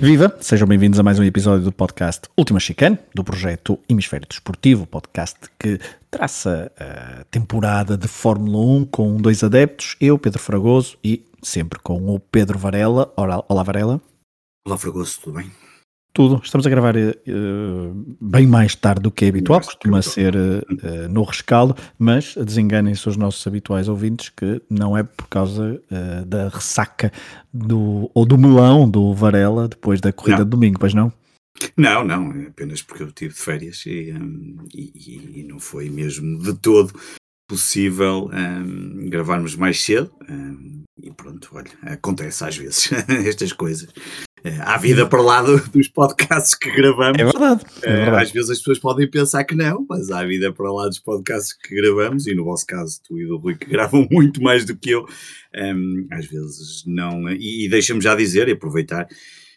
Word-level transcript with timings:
Viva! 0.00 0.36
Sejam 0.40 0.68
bem-vindos 0.68 1.00
a 1.00 1.02
mais 1.02 1.18
um 1.18 1.24
episódio 1.24 1.64
do 1.64 1.72
podcast 1.72 2.28
Última 2.36 2.60
Chicane, 2.60 2.96
do 3.12 3.24
projeto 3.24 3.80
Hemisfério 3.88 4.28
Desportivo, 4.28 4.86
podcast 4.86 5.36
que 5.58 5.80
traça 6.08 6.70
a 6.78 7.24
temporada 7.24 7.98
de 7.98 8.06
Fórmula 8.06 8.58
1 8.58 8.84
com 8.84 9.16
dois 9.16 9.42
adeptos, 9.42 9.96
eu, 10.00 10.16
Pedro 10.16 10.38
Fragoso, 10.38 10.96
e 11.02 11.26
sempre 11.42 11.80
com 11.80 12.14
o 12.14 12.20
Pedro 12.20 12.56
Varela. 12.56 13.12
Olá, 13.16 13.62
Varela. 13.64 14.00
Olá 14.64 14.78
Fragoso, 14.78 15.18
tudo 15.20 15.38
bem? 15.38 15.50
Tudo. 16.18 16.40
Estamos 16.42 16.66
a 16.66 16.70
gravar 16.70 16.96
uh, 16.96 18.16
bem 18.20 18.44
mais 18.44 18.74
tarde 18.74 19.02
do 19.02 19.10
que 19.12 19.24
é 19.24 19.28
habitual, 19.28 19.60
costuma 19.60 20.02
ser 20.02 20.34
uh, 20.34 21.08
no 21.08 21.22
rescaldo, 21.22 21.76
mas 21.96 22.34
desenganem-se 22.34 23.08
os 23.08 23.16
nossos 23.16 23.46
habituais 23.46 23.88
ouvintes 23.88 24.28
que 24.28 24.60
não 24.68 24.98
é 24.98 25.04
por 25.04 25.28
causa 25.28 25.80
uh, 25.88 26.26
da 26.26 26.48
ressaca 26.48 27.12
do, 27.54 28.10
ou 28.12 28.26
do 28.26 28.36
melão 28.36 28.90
do 28.90 29.14
Varela 29.14 29.68
depois 29.68 30.00
da 30.00 30.12
corrida 30.12 30.38
não. 30.38 30.44
de 30.44 30.50
domingo, 30.50 30.80
pois 30.80 30.92
não? 30.92 31.12
Não, 31.76 32.02
não, 32.02 32.32
é 32.32 32.48
apenas 32.48 32.82
porque 32.82 33.04
eu 33.04 33.12
tive 33.12 33.34
de 33.34 33.40
férias 33.40 33.86
e, 33.86 34.12
um, 34.12 34.56
e, 34.74 35.42
e 35.42 35.44
não 35.44 35.60
foi 35.60 35.88
mesmo 35.88 36.42
de 36.42 36.52
todo 36.52 36.98
possível 37.48 38.28
um, 38.32 39.08
gravarmos 39.08 39.54
mais 39.54 39.80
cedo. 39.80 40.10
Um, 40.28 40.82
e 41.00 41.12
pronto, 41.12 41.48
olha, 41.52 41.70
acontece 41.82 42.42
às 42.42 42.56
vezes 42.56 42.90
estas 43.24 43.52
coisas. 43.52 43.88
É, 44.44 44.56
há 44.60 44.76
vida 44.76 45.06
para 45.06 45.20
lá 45.20 45.42
do, 45.42 45.58
dos 45.70 45.88
podcasts 45.88 46.54
que 46.54 46.70
gravamos. 46.70 47.18
É 47.18 47.24
verdade, 47.24 47.64
é 47.82 47.92
verdade. 47.92 48.22
Às 48.24 48.30
vezes 48.30 48.50
as 48.50 48.58
pessoas 48.58 48.78
podem 48.78 49.10
pensar 49.10 49.44
que 49.44 49.54
não, 49.54 49.84
mas 49.88 50.10
há 50.10 50.24
vida 50.24 50.52
para 50.52 50.72
lá 50.72 50.86
dos 50.86 50.98
podcasts 50.98 51.52
que 51.52 51.74
gravamos, 51.74 52.26
e 52.26 52.34
no 52.34 52.44
vosso 52.44 52.66
caso, 52.66 53.00
tu 53.06 53.18
e 53.18 53.30
o 53.30 53.36
Rui, 53.38 53.56
que 53.56 53.66
gravam 53.66 54.06
muito 54.10 54.42
mais 54.42 54.64
do 54.64 54.76
que 54.76 54.90
eu, 54.90 55.06
um, 55.56 56.06
às 56.12 56.26
vezes 56.26 56.84
não. 56.86 57.28
E, 57.30 57.66
e 57.66 57.68
deixa-me 57.68 58.00
já 58.00 58.14
dizer 58.14 58.48
e 58.48 58.52
aproveitar 58.52 59.06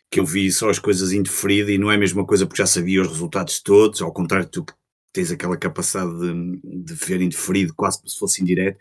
que 0.10 0.20
eu 0.20 0.26
vi 0.26 0.52
só 0.52 0.70
as 0.70 0.80
coisas 0.80 1.14
indeferido 1.14 1.72
e 1.72 1.78
não 1.78 1.90
é 1.90 1.96
a 1.96 2.00
mesma 2.00 2.26
coisa 2.26 2.46
porque 2.46 2.62
já 2.62 2.68
sabia 2.68 3.02
os 3.02 3.08
resultados 3.08 3.62
todos, 3.62 4.02
ao 4.02 4.12
contrário, 4.12 4.48
tu 4.48 4.66
tens 5.14 5.32
aquela 5.32 5.58
capacidade 5.58 6.12
de, 6.20 6.84
de 6.84 6.94
ver 6.94 7.22
indeferido, 7.22 7.74
quase 7.76 7.98
como 7.98 8.10
se 8.10 8.20
fosse 8.20 8.42
indireto. 8.42 8.78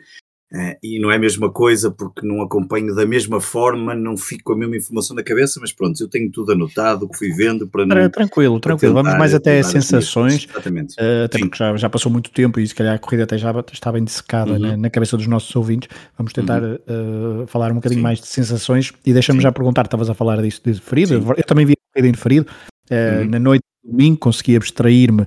Uh, 0.53 0.75
e 0.83 0.99
não 0.99 1.13
é 1.13 1.15
a 1.15 1.19
mesma 1.19 1.49
coisa 1.49 1.93
porque 1.93 2.27
não 2.27 2.43
acompanho 2.43 2.93
da 2.93 3.07
mesma 3.07 3.41
forma, 3.41 3.95
não 3.95 4.17
fico 4.17 4.43
com 4.43 4.53
a 4.55 4.57
mesma 4.57 4.77
informação 4.77 5.15
na 5.15 5.23
cabeça, 5.23 5.61
mas 5.61 5.73
pronto, 5.73 6.03
eu 6.03 6.09
tenho 6.09 6.29
tudo 6.29 6.51
anotado, 6.51 7.05
o 7.05 7.09
que 7.09 7.19
fui 7.19 7.31
vendo 7.31 7.69
para 7.69 7.87
não. 7.87 8.11
Tranquilo, 8.11 8.59
tranquilo. 8.59 8.93
Vamos 8.93 9.17
mais 9.17 9.33
até 9.33 9.63
sensações, 9.63 10.49
Exatamente. 10.51 10.95
Uh, 10.95 11.25
até 11.27 11.39
Sim. 11.39 11.45
porque 11.45 11.57
já, 11.57 11.77
já, 11.77 11.89
passou 11.89 12.11
muito 12.11 12.33
tempo 12.33 12.59
e 12.59 12.67
se 12.67 12.75
calhar 12.75 12.97
a 12.97 12.99
corrida 12.99 13.23
até 13.23 13.39
já 13.39 13.55
está 13.73 13.93
bem 13.93 14.03
dissecada 14.03 14.53
uhum. 14.53 14.59
na, 14.59 14.77
na, 14.77 14.91
cabeça 14.91 15.17
dos 15.17 15.29
nossos 15.29 15.55
ouvintes. 15.55 15.89
Vamos 16.19 16.33
tentar 16.33 16.61
uhum. 16.61 17.43
uh, 17.43 17.47
falar 17.47 17.71
um 17.71 17.77
bocadinho 17.77 18.01
Sim. 18.01 18.05
mais 18.05 18.21
de 18.21 18.27
sensações 18.27 18.93
e 19.07 19.13
deixa-me 19.13 19.41
já 19.41 19.53
perguntar: 19.53 19.85
estavas 19.85 20.11
a 20.11 20.15
falar 20.15 20.43
disso 20.43 20.63
de 20.65 20.81
ferido? 20.81 21.15
Eu 21.37 21.45
também 21.45 21.65
vi 21.65 21.75
a 21.75 21.95
corrida 21.95 22.09
indeferido. 22.09 22.47
Uhum. 22.91 23.31
Na 23.31 23.39
noite 23.39 23.63
de 23.85 23.91
domingo 23.93 24.19
consegui 24.19 24.57
abstrair-me 24.57 25.25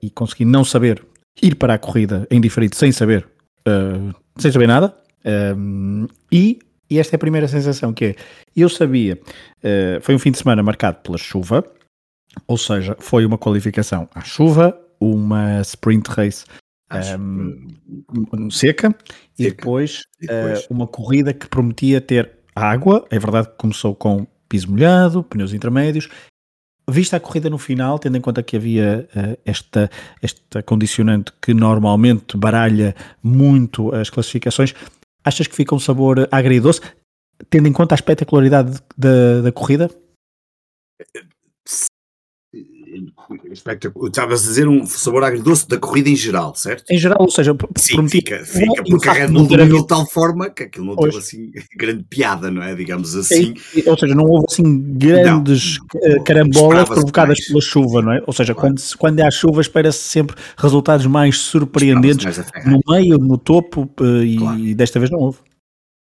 e 0.00 0.08
consegui 0.08 0.46
não 0.46 0.64
saber 0.64 1.04
ir 1.42 1.56
para 1.56 1.74
a 1.74 1.78
corrida 1.78 2.26
em 2.30 2.40
diferido 2.40 2.74
sem 2.74 2.90
saber 2.90 3.33
uh, 3.68 4.14
sem 4.38 4.52
saber 4.52 4.66
nada. 4.66 4.96
Um, 5.56 6.06
e, 6.30 6.58
e, 6.90 6.98
esta 6.98 7.14
é 7.14 7.16
a 7.16 7.18
primeira 7.18 7.48
sensação 7.48 7.92
que 7.92 8.04
é, 8.04 8.14
eu 8.54 8.68
sabia, 8.68 9.18
uh, 9.62 10.00
foi 10.02 10.14
um 10.14 10.18
fim 10.18 10.30
de 10.30 10.38
semana 10.38 10.62
marcado 10.62 10.98
pela 10.98 11.16
chuva, 11.16 11.64
ou 12.46 12.58
seja, 12.58 12.96
foi 12.98 13.24
uma 13.24 13.38
qualificação 13.38 14.08
à 14.14 14.20
chuva, 14.20 14.78
uma 15.00 15.60
sprint 15.62 16.10
race 16.10 16.44
um, 17.18 18.50
seca, 18.50 18.88
seca, 18.88 18.96
e 19.38 19.44
depois, 19.44 20.02
e 20.20 20.26
depois. 20.26 20.64
Uh, 20.64 20.66
uma 20.70 20.86
corrida 20.86 21.32
que 21.32 21.48
prometia 21.48 22.00
ter 22.00 22.30
água, 22.54 23.04
é 23.10 23.18
verdade 23.18 23.48
que 23.48 23.56
começou 23.56 23.94
com 23.94 24.26
piso 24.48 24.70
molhado, 24.70 25.24
pneus 25.24 25.52
intermédios, 25.52 26.08
Vista 26.88 27.16
a 27.16 27.20
corrida 27.20 27.48
no 27.48 27.56
final, 27.56 27.98
tendo 27.98 28.18
em 28.18 28.20
conta 28.20 28.42
que 28.42 28.56
havia 28.56 29.08
uh, 29.16 29.38
esta, 29.44 29.90
esta 30.20 30.62
condicionante 30.62 31.32
que 31.40 31.54
normalmente 31.54 32.36
baralha 32.36 32.94
muito 33.22 33.94
as 33.94 34.10
classificações, 34.10 34.74
achas 35.24 35.46
que 35.46 35.56
fica 35.56 35.74
um 35.74 35.78
sabor 35.78 36.28
agridoce, 36.30 36.82
tendo 37.48 37.68
em 37.68 37.72
conta 37.72 37.94
a 37.94 37.96
espetacularidade 37.96 38.78
da, 38.96 39.40
da 39.40 39.52
corrida? 39.52 39.90
Estavas 44.06 44.44
a 44.44 44.48
dizer 44.48 44.68
um 44.68 44.86
sabor 44.86 45.24
agridoce 45.24 45.68
da 45.68 45.78
corrida 45.78 46.08
em 46.08 46.16
geral, 46.16 46.54
certo? 46.54 46.90
Em 46.90 46.98
geral, 46.98 47.18
ou 47.20 47.30
seja, 47.30 47.56
Sim, 47.76 48.08
fica, 48.08 48.44
fica 48.44 48.82
porque 48.84 49.08
a 49.08 49.12
Red 49.12 49.28
Bull 49.28 49.46
dominou 49.46 49.82
de 49.82 49.86
tal 49.86 50.06
forma 50.06 50.50
que 50.50 50.64
aquilo 50.64 50.86
não 50.86 50.96
teve 50.96 51.18
assim 51.18 51.50
grande 51.76 52.04
piada, 52.04 52.50
não 52.50 52.62
é? 52.62 52.74
Digamos 52.74 53.14
assim. 53.14 53.54
É, 53.76 53.90
ou 53.90 53.98
seja, 53.98 54.14
não 54.14 54.24
houve 54.24 54.46
assim 54.48 54.82
grandes 54.96 55.78
não, 55.78 56.24
carambolas 56.24 56.88
provocadas 56.88 57.38
mais. 57.38 57.48
pela 57.48 57.60
chuva, 57.60 58.02
não 58.02 58.12
é? 58.12 58.22
Ou 58.26 58.32
seja, 58.32 58.54
claro. 58.54 58.74
quando, 58.74 58.98
quando 58.98 59.20
há 59.20 59.30
chuva 59.30 59.60
espera-se 59.60 59.98
sempre 59.98 60.36
resultados 60.56 61.06
mais 61.06 61.38
surpreendentes 61.38 62.24
mais 62.24 62.66
no 62.66 62.80
meio, 62.88 63.18
no 63.18 63.38
topo, 63.38 63.90
eh, 64.00 64.24
e 64.24 64.36
claro. 64.36 64.74
desta 64.74 64.98
vez 64.98 65.10
não 65.10 65.18
houve. 65.18 65.38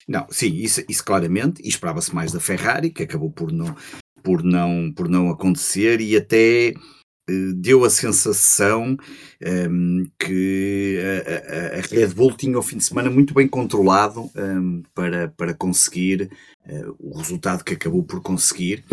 Não, 0.07 0.28
sim, 0.29 0.53
isso, 0.53 0.84
isso 0.88 1.03
claramente, 1.03 1.62
e 1.63 1.67
esperava-se 1.67 2.13
mais 2.13 2.31
da 2.31 2.40
Ferrari, 2.40 2.91
que 2.91 3.03
acabou 3.03 3.31
por 3.31 3.52
não, 3.52 3.75
por 4.25 4.43
não, 4.43 4.91
por 4.91 5.07
não 5.07 5.29
acontecer 5.29 6.01
e 6.01 6.17
até 6.17 6.73
uh, 7.29 7.53
deu 7.53 7.85
a 7.85 7.89
sensação 7.91 8.97
um, 9.39 10.01
ehm, 10.01 10.03
que 10.17 10.99
a, 10.99 11.77
a, 11.77 11.81
Red 11.81 12.07
Bull 12.15 12.35
tinha 12.35 12.57
o 12.57 12.63
fim 12.63 12.77
de 12.77 12.83
semana 12.83 13.11
muito 13.11 13.35
bem 13.35 13.47
controlado 13.47 14.21
um, 14.21 14.31
ehm, 14.35 14.83
para, 14.95 15.27
para 15.29 15.53
conseguir 15.53 16.31
uh, 16.67 16.95
o 16.99 17.15
resultado 17.15 17.63
que 17.63 17.75
acabou 17.75 18.03
por 18.03 18.19
conseguir. 18.19 18.83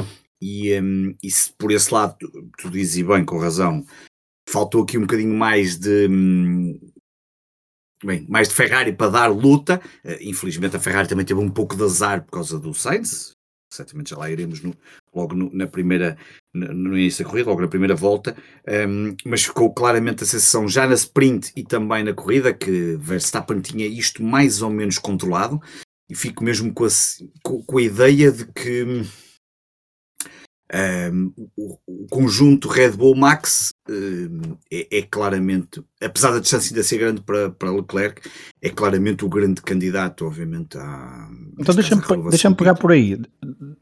E, 0.41 0.79
um, 0.79 1.07
ehm, 1.09 1.17
e 1.23 1.31
se 1.31 1.51
por 1.55 1.73
esse 1.73 1.93
lado, 1.93 2.15
tu, 2.19 2.51
tu 2.59 2.71
dizes 2.71 3.07
bem, 3.07 3.25
com 3.25 3.39
razão, 3.39 3.85
faltou 4.47 4.83
aqui 4.83 4.99
um 4.99 5.03
bocadinho 5.03 5.35
mais 5.35 5.79
de. 5.79 6.09
Hum, 6.09 6.79
bem, 8.05 8.27
mais 8.29 8.49
de 8.49 8.55
Ferrari 8.55 8.93
para 8.93 9.11
dar 9.11 9.27
luta. 9.29 9.81
Uh, 10.05 10.19
infelizmente 10.21 10.77
a 10.77 10.81
Ferrari 10.81 11.09
também 11.09 11.25
teve 11.25 11.41
um 11.41 11.51
pouco 11.51 11.75
de 11.75 11.85
azar 11.85 12.23
por 12.23 12.33
causa 12.33 12.59
do 12.59 12.75
Sainz, 12.75 13.33
certamente 13.73 14.11
já 14.11 14.19
lá 14.19 14.31
iremos 14.31 14.61
no, 14.63 14.75
logo 15.15 15.35
no, 15.35 15.51
na 15.53 15.67
primeira, 15.67 16.17
no, 16.53 16.73
no 16.73 16.99
início 16.99 17.25
da 17.25 17.31
corrida, 17.31 17.51
logo 17.51 17.63
na 17.63 17.69
primeira 17.69 17.95
volta, 17.95 18.37
um, 18.89 19.17
mas 19.25 19.45
ficou 19.45 19.73
claramente 19.73 20.23
a 20.23 20.27
sensação 20.27 20.69
já 20.69 20.87
na 20.87 20.95
sprint 20.95 21.53
e 21.57 21.63
também 21.63 22.05
na 22.05 22.13
corrida 22.13 22.53
que 22.53 22.97
Verstappen 23.01 23.61
tinha 23.61 23.87
isto 23.87 24.23
mais 24.23 24.63
ou 24.63 24.71
menos 24.71 24.99
controlado. 24.99 25.61
E 26.11 26.15
fico 26.15 26.45
mesmo 26.45 26.73
com 26.75 26.85
a, 26.85 26.89
com, 27.43 27.63
com 27.63 27.79
a 27.79 27.83
ideia 27.83 28.31
de 28.31 28.45
que 28.47 29.03
um, 30.73 31.33
o, 31.57 31.79
o, 31.87 32.07
conjunto 32.09 32.69
Red 32.69 32.93
Bull 32.93 33.15
Max 33.15 33.75
um, 33.89 34.57
é, 34.71 34.99
é, 34.99 35.03
claramente, 35.03 35.83
apesar 36.01 36.31
da 36.31 36.39
distância 36.39 36.73
ainda 36.73 36.83
ser 36.83 36.99
grande 36.99 37.21
para, 37.21 37.51
para 37.51 37.71
Leclerc, 37.71 38.23
é 38.61 38.71
claramente 38.71 39.25
o 39.25 39.29
grande 39.29 39.61
candidato, 39.61 40.27
obviamente, 40.27 40.79
a. 40.79 41.29
Então 41.59 41.75
deixa-me 41.75 42.03
deixa 42.31 42.51
pegar 42.55 42.75
por 42.75 42.93
aí. 42.93 43.21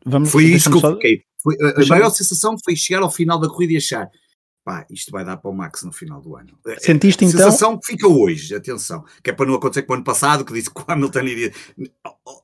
Vamos, 0.05 0.31
foi 0.31 0.45
isso 0.45 0.69
que 0.69 0.77
eu 0.77 0.81
só... 0.81 0.95
fiquei. 0.95 1.23
Foi, 1.43 1.57
a 1.61 1.87
maior 1.87 2.11
sensação 2.11 2.57
foi 2.63 2.77
chegar 2.77 3.03
ao 3.03 3.11
final 3.11 3.39
da 3.39 3.49
corrida 3.49 3.75
e 3.75 3.77
achar 3.77 4.11
pá, 4.71 4.87
isto 4.89 5.11
vai 5.11 5.25
dar 5.25 5.37
para 5.37 5.51
o 5.51 5.55
Max 5.55 5.83
no 5.83 5.91
final 5.91 6.21
do 6.21 6.37
ano. 6.37 6.51
É, 6.65 6.79
Sentiste 6.79 7.25
a 7.25 7.29
então? 7.29 7.41
sensação 7.41 7.77
que 7.77 7.87
fica 7.87 8.07
hoje, 8.07 8.55
atenção, 8.55 9.05
que 9.21 9.31
é 9.31 9.33
para 9.33 9.47
não 9.47 9.55
acontecer 9.55 9.83
com 9.83 9.93
o 9.93 9.97
ano 9.97 10.05
passado, 10.05 10.45
que 10.45 10.53
disse 10.53 10.73
que 10.73 10.81
o 10.81 10.85
Hamilton 10.87 11.23
iria. 11.23 11.53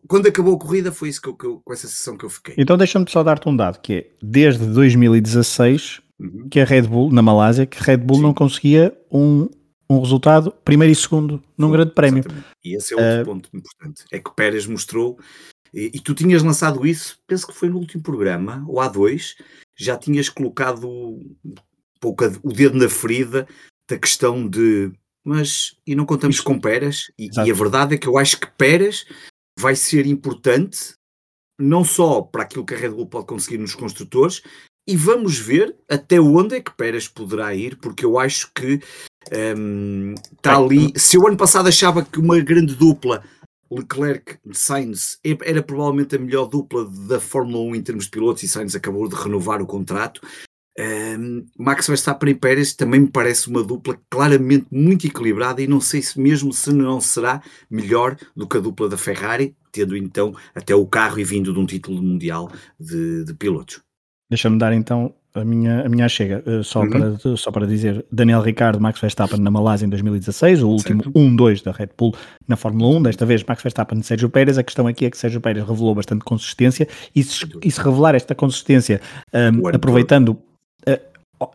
Quando 0.09 0.27
acabou 0.27 0.57
a 0.57 0.59
corrida, 0.59 0.91
foi 0.91 1.09
isso 1.09 1.23
que 1.23 1.29
eu, 1.29 1.37
que 1.37 1.47
eu 1.47 1.63
com 1.65 1.73
essa 1.73 1.87
sensação 1.87 2.17
que 2.17 2.25
eu 2.25 2.31
fiquei. 2.31 2.57
Então 2.59 2.77
deixa-me 2.77 3.09
só 3.09 3.23
dar-te 3.23 3.49
um 3.49 3.57
dado, 3.57 3.81
que 3.81 3.93
é 3.93 4.11
desde 4.21 4.67
2016 4.67 6.01
uhum. 6.19 6.49
que 6.51 6.59
a 6.59 6.65
Red 6.65 6.83
Bull, 6.83 7.13
na 7.13 7.23
Malásia, 7.23 7.65
que 7.65 7.79
a 7.79 7.83
Red 7.83 7.99
Bull 7.99 8.17
Sim. 8.17 8.23
não 8.23 8.35
conseguia 8.35 8.93
um, 9.09 9.49
um 9.89 10.01
resultado 10.01 10.53
primeiro 10.65 10.91
e 10.91 10.97
segundo 10.97 11.41
num 11.57 11.69
Sim, 11.69 11.73
grande 11.73 11.93
prémio. 11.93 12.21
Exatamente. 12.21 12.47
E 12.65 12.77
esse 12.77 12.93
é 12.93 12.97
outro 12.97 13.23
uh, 13.23 13.25
ponto 13.25 13.51
importante. 13.57 14.05
É 14.11 14.19
que 14.19 14.35
Pérez 14.35 14.67
mostrou, 14.67 15.17
e, 15.73 15.93
e, 15.95 16.01
tu 16.01 16.13
tinhas 16.13 16.43
lançado 16.43 16.85
isso, 16.85 17.19
penso 17.25 17.47
que 17.47 17.55
foi 17.55 17.69
no 17.69 17.79
último 17.79 18.03
programa, 18.03 18.65
ou 18.67 18.81
há 18.81 18.89
dois, 18.89 19.37
já 19.77 19.97
tinhas 19.97 20.29
colocado 20.29 21.21
pouco 22.07 22.25
o 22.45 22.53
dedo 22.53 22.79
na 22.79 22.89
ferida 22.89 23.49
da 23.91 23.99
questão 23.99 24.49
de 24.49 24.93
mas 25.25 25.77
e 25.85 25.97
não 25.97 26.07
contamos 26.07 26.39
com 26.39 26.61
Peras? 26.61 27.11
E, 27.19 27.29
e, 27.45 27.51
a 27.51 27.55
verdade 27.55 27.97
é 27.97 27.99
que 27.99 28.07
eu 28.07 28.17
acho 28.17 28.39
que 28.39 28.47
Peras 28.47 29.05
vai 29.59 29.75
ser 29.75 30.07
importante 30.07 30.95
não 31.59 31.85
só 31.85 32.23
para 32.23 32.43
aquilo 32.43 32.65
que 32.65 32.75
a 32.75 32.79
Red 32.79 32.91
Bull 32.91 33.09
pode 33.09 33.27
conseguir 33.27 33.59
nos 33.59 33.75
construtores 33.75 34.41
e 34.89 34.97
vamos 34.97 35.37
ver 35.37 35.75
até 35.89 36.21
onde 36.21 36.55
é 36.55 36.61
que 36.61 36.71
Peras 36.77 37.09
poderá 37.09 37.53
ir 37.55 37.77
porque 37.79 38.05
eu 38.05 38.21
acho 38.21 38.53
que 38.55 38.81
um, 39.59 40.15
está 40.15 40.57
ali 40.57 40.93
se 40.95 41.17
eu 41.17 41.27
ano 41.27 41.37
passado 41.37 41.69
achava 41.69 42.05
que 42.05 42.21
uma 42.21 42.39
grande 42.39 42.77
dupla 42.77 43.25
Leclerc 43.69 44.39
Sainz 44.53 45.19
era 45.45 45.61
provavelmente 45.61 46.15
a 46.15 46.21
melhor 46.21 46.47
dupla 46.47 46.89
da 47.09 47.19
Fórmula 47.19 47.65
1 47.73 47.75
em 47.75 47.83
termos 47.83 48.05
de 48.05 48.11
pilotos 48.13 48.45
e 48.45 48.49
Sainz 48.49 48.77
acabou 48.77 49.09
de 49.09 49.17
renovar 49.17 49.61
o 49.61 49.67
contrato 49.67 50.21
um, 50.79 51.47
Max 51.59 51.87
Verstappen 51.87 52.31
e 52.31 52.35
Pérez 52.35 52.75
também 52.75 53.01
me 53.01 53.09
parece 53.09 53.49
uma 53.49 53.63
dupla 53.63 53.99
claramente 54.11 54.67
muito 54.71 55.07
equilibrada 55.07 55.63
e 55.63 55.67
não 55.67 55.81
sei 55.81 56.03
se 56.03 56.21
mesmo 56.21 56.53
se 56.53 56.73
não 56.73 57.01
será 57.01 57.43
melhor 57.71 58.17
do 58.35 58.47
que 58.47 58.59
a 58.59 58.61
dupla 58.61 58.89
da 58.89 58.99
Ferrari, 58.99 59.57
tendo 59.73 59.97
então 59.97 60.35
até 60.55 60.75
o 60.75 60.87
carro 60.87 61.19
e 61.19 61.25
vindo 61.25 61.53
de 61.53 61.59
um 61.59 61.67
título 61.67 62.03
mundial 62.03 62.51
de, 62.79 63.25
de 63.25 63.35
pilotos. 63.35 63.81
Deixa-me 64.29 64.59
dar 64.59 64.73
então 64.73 65.15
a 65.37 65.45
minha, 65.45 65.85
a 65.85 65.89
minha 65.89 66.09
chega, 66.09 66.43
uh, 66.47 66.65
só, 66.65 66.81
uhum. 66.81 66.91
para, 66.91 67.37
só 67.37 67.51
para 67.51 67.67
dizer, 67.67 68.05
Daniel 68.11 68.41
Ricardo, 68.41 68.81
Max 68.81 69.01
Verstappen 69.01 69.39
na 69.39 69.51
Malásia 69.51 69.87
em 69.87 69.89
2016, 69.89 70.63
o 70.63 70.69
último 70.69 71.03
1-2 71.13 71.63
da 71.63 71.73
Red 71.73 71.91
Bull 71.97 72.15
na 72.49 72.57
Fórmula 72.57 72.97
1, 72.97 73.03
desta 73.03 73.27
vez 73.27 73.45
Max 73.45 73.63
Verstappen 73.63 73.99
e 73.99 74.03
Sérgio 74.03 74.31
Pérez, 74.31 74.57
a 74.57 74.63
questão 74.63 74.87
aqui 74.87 75.05
é 75.05 75.11
que 75.11 75.19
Sérgio 75.19 75.41
Pérez 75.41 75.67
revelou 75.67 75.95
bastante 75.95 76.25
consistência, 76.25 76.89
e 77.15 77.23
se, 77.23 77.47
e 77.63 77.71
se 77.71 77.81
revelar 77.81 78.15
esta 78.15 78.35
consistência, 78.35 79.01
um, 79.55 79.69
aproveitando, 79.69 80.39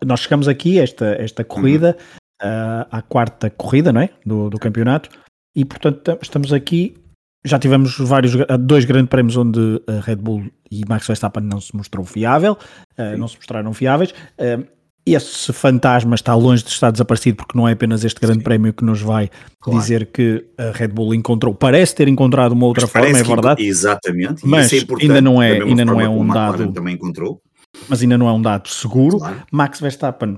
nós 0.06 0.22
chegamos 0.22 0.48
aqui, 0.48 0.80
esta, 0.80 1.16
esta 1.20 1.44
corrida, 1.44 1.98
uhum. 2.44 2.50
uh, 2.50 2.88
à 2.92 3.02
quarta 3.02 3.50
corrida, 3.50 3.92
não 3.92 4.02
é, 4.02 4.10
do, 4.26 4.50
do 4.50 4.60
campeonato, 4.60 5.10
e 5.56 5.66
portanto 5.66 6.18
estamos 6.22 6.54
aqui 6.54 6.96
já 7.44 7.58
tivemos 7.58 7.98
vários, 7.98 8.34
dois 8.60 8.86
grandes 8.86 9.10
prémios 9.10 9.36
onde 9.36 9.82
a 9.88 10.00
Red 10.00 10.18
Bull 10.18 10.46
e 10.70 10.84
Max 10.88 11.08
Verstappen 11.08 11.44
não 11.44 11.60
se 11.60 11.76
mostrou 11.76 12.06
fiável, 12.06 12.58
uh, 12.98 13.18
não 13.18 13.28
se 13.28 13.36
mostraram 13.36 13.74
fiáveis. 13.74 14.12
Uh, 14.38 14.64
esse 15.04 15.52
fantasma 15.52 16.14
está 16.14 16.36
longe 16.36 16.64
de 16.64 16.70
estar 16.70 16.92
desaparecido 16.92 17.38
porque 17.38 17.58
não 17.58 17.68
é 17.68 17.72
apenas 17.72 18.04
este 18.04 18.22
grande 18.22 18.40
Sim. 18.40 18.44
prémio 18.44 18.72
que 18.72 18.86
nos 18.86 19.02
vai 19.02 19.32
claro. 19.60 19.80
dizer 19.80 20.06
que 20.12 20.46
a 20.58 20.72
Red 20.72 20.90
Bull 20.90 21.16
encontrou, 21.16 21.56
parece 21.56 21.96
ter 21.96 22.08
encontrado 22.08 22.52
uma 22.52 22.68
outra 22.68 22.86
forma, 22.86 23.18
é 23.18 23.24
verdade. 23.24 23.66
exatamente. 23.66 24.46
Mas 24.46 24.72
é 24.72 24.78
ainda 25.02 25.20
não 25.20 25.42
é, 25.42 25.60
ainda 25.60 25.84
não 25.84 26.00
é 26.00 26.08
um 26.08 26.28
dado. 26.28 26.72
Também 26.72 26.94
encontrou. 26.94 27.42
Mas 27.88 28.02
ainda 28.02 28.18
não 28.18 28.28
é 28.28 28.34
um 28.34 28.42
dado 28.42 28.68
seguro. 28.70 29.18
Claro. 29.18 29.44
Max 29.52 29.80
Verstappen 29.80 30.36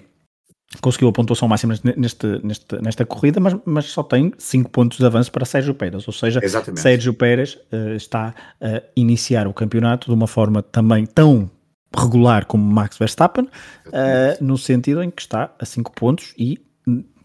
conseguiu 0.82 1.08
a 1.10 1.12
pontuação 1.12 1.48
máxima 1.48 1.76
neste, 1.96 2.28
neste, 2.44 2.82
nesta 2.82 3.06
corrida, 3.06 3.40
mas, 3.40 3.56
mas 3.66 3.86
só 3.86 4.02
tem 4.02 4.34
5 4.38 4.70
pontos 4.70 4.98
de 4.98 5.06
avanço 5.06 5.32
para 5.32 5.46
Sérgio 5.46 5.74
Pérez, 5.74 6.08
ou 6.08 6.14
seja, 6.14 6.40
Exatamente. 6.44 6.82
Sérgio 6.82 7.14
Pérez 7.14 7.60
uh, 7.72 7.96
está 7.96 8.34
a 8.60 8.82
iniciar 8.96 9.48
o 9.48 9.54
campeonato 9.54 10.08
de 10.08 10.14
uma 10.14 10.28
forma 10.28 10.64
também 10.64 11.06
tão 11.06 11.50
regular 11.96 12.46
como 12.46 12.64
Max 12.64 12.98
Verstappen, 12.98 13.46
uh, 13.46 14.44
no 14.44 14.58
sentido 14.58 15.04
em 15.04 15.12
que 15.12 15.22
está 15.22 15.54
a 15.60 15.66
5 15.66 15.92
pontos 15.92 16.34
e 16.38 16.60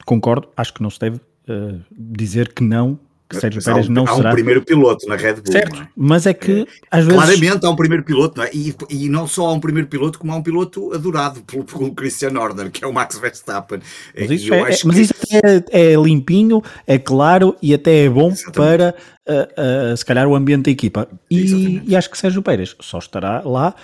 concordo, 0.05 0.49
acho 0.57 0.75
que 0.75 0.83
não 0.83 0.91
se 0.91 0.99
deve 1.01 1.17
uh, 1.17 1.81
dizer 1.91 2.53
que 2.53 2.63
não 2.63 2.99
que 3.29 3.39
Sérgio 3.39 3.63
Pérez 3.63 3.89
não 3.89 4.05
há 4.05 4.15
será. 4.15 4.31
Há 4.31 4.33
um 4.33 4.35
primeiro 4.35 4.63
piloto 4.63 5.07
na 5.07 5.17
Red 5.17 5.35
Bull. 5.35 5.53
Certo, 5.53 5.83
é? 5.83 5.89
mas 5.95 6.27
é 6.27 6.33
que 6.33 6.63
é, 6.63 6.67
às 6.91 7.05
vezes. 7.05 7.21
Claramente 7.21 7.67
há 7.67 7.71
um 7.71 7.77
primeiro 7.77 8.03
piloto, 8.03 8.39
não 8.39 8.45
é? 8.45 8.51
E, 8.55 8.75
e 8.89 9.09
não 9.09 9.27
só 9.27 9.49
há 9.49 9.53
um 9.53 9.61
primeiro 9.61 9.87
piloto, 9.87 10.19
como 10.19 10.33
há 10.33 10.37
um 10.37 10.43
piloto 10.43 10.95
adorado 10.95 11.43
pelo, 11.43 11.65
pelo 11.65 11.95
Christian 11.95 12.39
Horner, 12.39 12.71
que 12.71 12.83
é 12.83 12.87
o 12.87 12.93
Max 12.93 13.19
Verstappen. 13.19 13.81
Mas 14.19 14.31
isso, 14.31 14.55
é, 14.55 14.63
mas 14.63 14.83
que... 14.83 15.01
isso 15.01 15.15
é, 15.45 15.93
é, 15.93 15.97
limpinho, 15.97 16.63
é 16.87 16.99
claro 16.99 17.55
e 17.61 17.75
até 17.75 18.05
é 18.05 18.09
bom 18.09 18.29
Exatamente. 18.29 18.55
para 18.55 18.95
uh, 19.29 19.93
uh, 19.93 19.97
se 19.97 20.05
calhar 20.05 20.27
o 20.27 20.35
ambiente 20.35 20.65
da 20.65 20.71
equipa. 20.71 21.07
E, 21.31 21.83
e, 21.87 21.97
acho 21.97 22.11
que 22.11 22.17
Sérgio 22.17 22.43
Pérez 22.43 22.75
só 22.81 22.99
estará 22.99 23.43
lá 23.45 23.75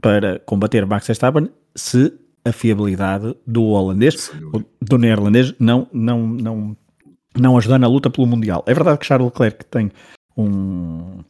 para 0.00 0.38
combater 0.40 0.86
Max 0.86 1.06
Verstappen 1.06 1.50
se 1.76 2.12
a 2.44 2.52
fiabilidade 2.52 3.36
do 3.46 3.64
holandês, 3.64 4.30
do 4.80 4.96
neerlandês, 4.96 5.54
não, 5.58 5.86
não, 5.92 6.26
não 6.26 6.76
não 7.40 7.56
ajudar 7.56 7.78
na 7.78 7.86
luta 7.86 8.10
pelo 8.10 8.26
Mundial. 8.26 8.64
É 8.66 8.74
verdade 8.74 8.98
que 8.98 9.06
Charles 9.06 9.26
Leclerc 9.26 9.64
tem 9.66 9.90
um 10.36 11.22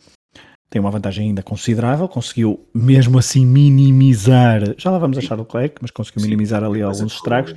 tem 0.70 0.80
uma 0.80 0.90
vantagem 0.90 1.28
ainda 1.28 1.42
considerável, 1.42 2.06
conseguiu 2.06 2.68
mesmo 2.74 3.18
assim 3.18 3.46
minimizar, 3.46 4.74
já 4.76 4.90
lá 4.90 4.98
vamos 4.98 5.16
a 5.16 5.20
Charles 5.22 5.46
Leclerc, 5.46 5.76
mas 5.80 5.90
conseguiu 5.90 6.22
minimizar 6.22 6.62
ali 6.62 6.82
alguns 6.82 7.14
estragos. 7.14 7.54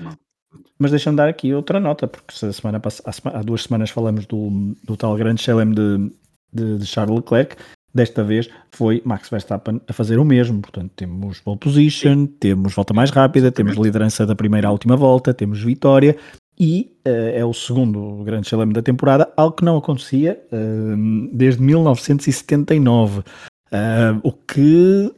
Mas 0.80 0.92
deixa-me 0.92 1.18
dar 1.18 1.28
aqui 1.28 1.54
outra 1.54 1.80
nota, 1.80 2.08
porque 2.08 2.34
se 2.34 2.46
a 2.46 2.54
semana 2.54 2.82
há 3.26 3.44
duas 3.44 3.64
semanas 3.64 3.90
falamos 3.90 4.26
do, 4.26 4.76
do 4.84 4.96
tal 4.96 5.16
grande 5.16 5.42
chelem 5.42 5.72
de, 5.72 6.12
de, 6.54 6.78
de 6.78 6.86
Charles 6.86 7.16
Leclerc, 7.18 7.56
desta 7.94 8.24
vez 8.24 8.50
foi 8.72 9.02
Max 9.06 9.30
Verstappen 9.30 9.82
a 9.88 9.94
fazer 9.94 10.18
o 10.18 10.26
mesmo. 10.26 10.62
Portanto, 10.62 10.92
temos 10.96 11.40
pole 11.42 11.60
position, 11.60 12.26
temos 12.26 12.74
volta 12.74 12.94
mais 12.94 13.12
rápida, 13.12 13.52
temos 13.52 13.76
liderança 13.76 14.26
da 14.26 14.36
primeira 14.36 14.70
à 14.70 14.72
última 14.72 14.96
volta, 14.96 15.34
temos 15.34 15.62
vitória 15.62 16.18
e 16.62 16.96
uh, 17.08 17.10
é 17.34 17.44
o 17.44 17.52
segundo 17.54 18.24
grande 18.24 18.48
chalame 18.48 18.72
da 18.72 18.84
temporada, 18.84 19.34
algo 19.36 19.56
que 19.56 19.66
não 19.66 19.78
acontecia 19.78 20.40
uh, 20.52 21.36
desde 21.36 21.60
1979, 21.60 23.20
uh, 23.20 23.24
eh, 23.72 24.20
o 24.22 24.32
que 24.32 25.12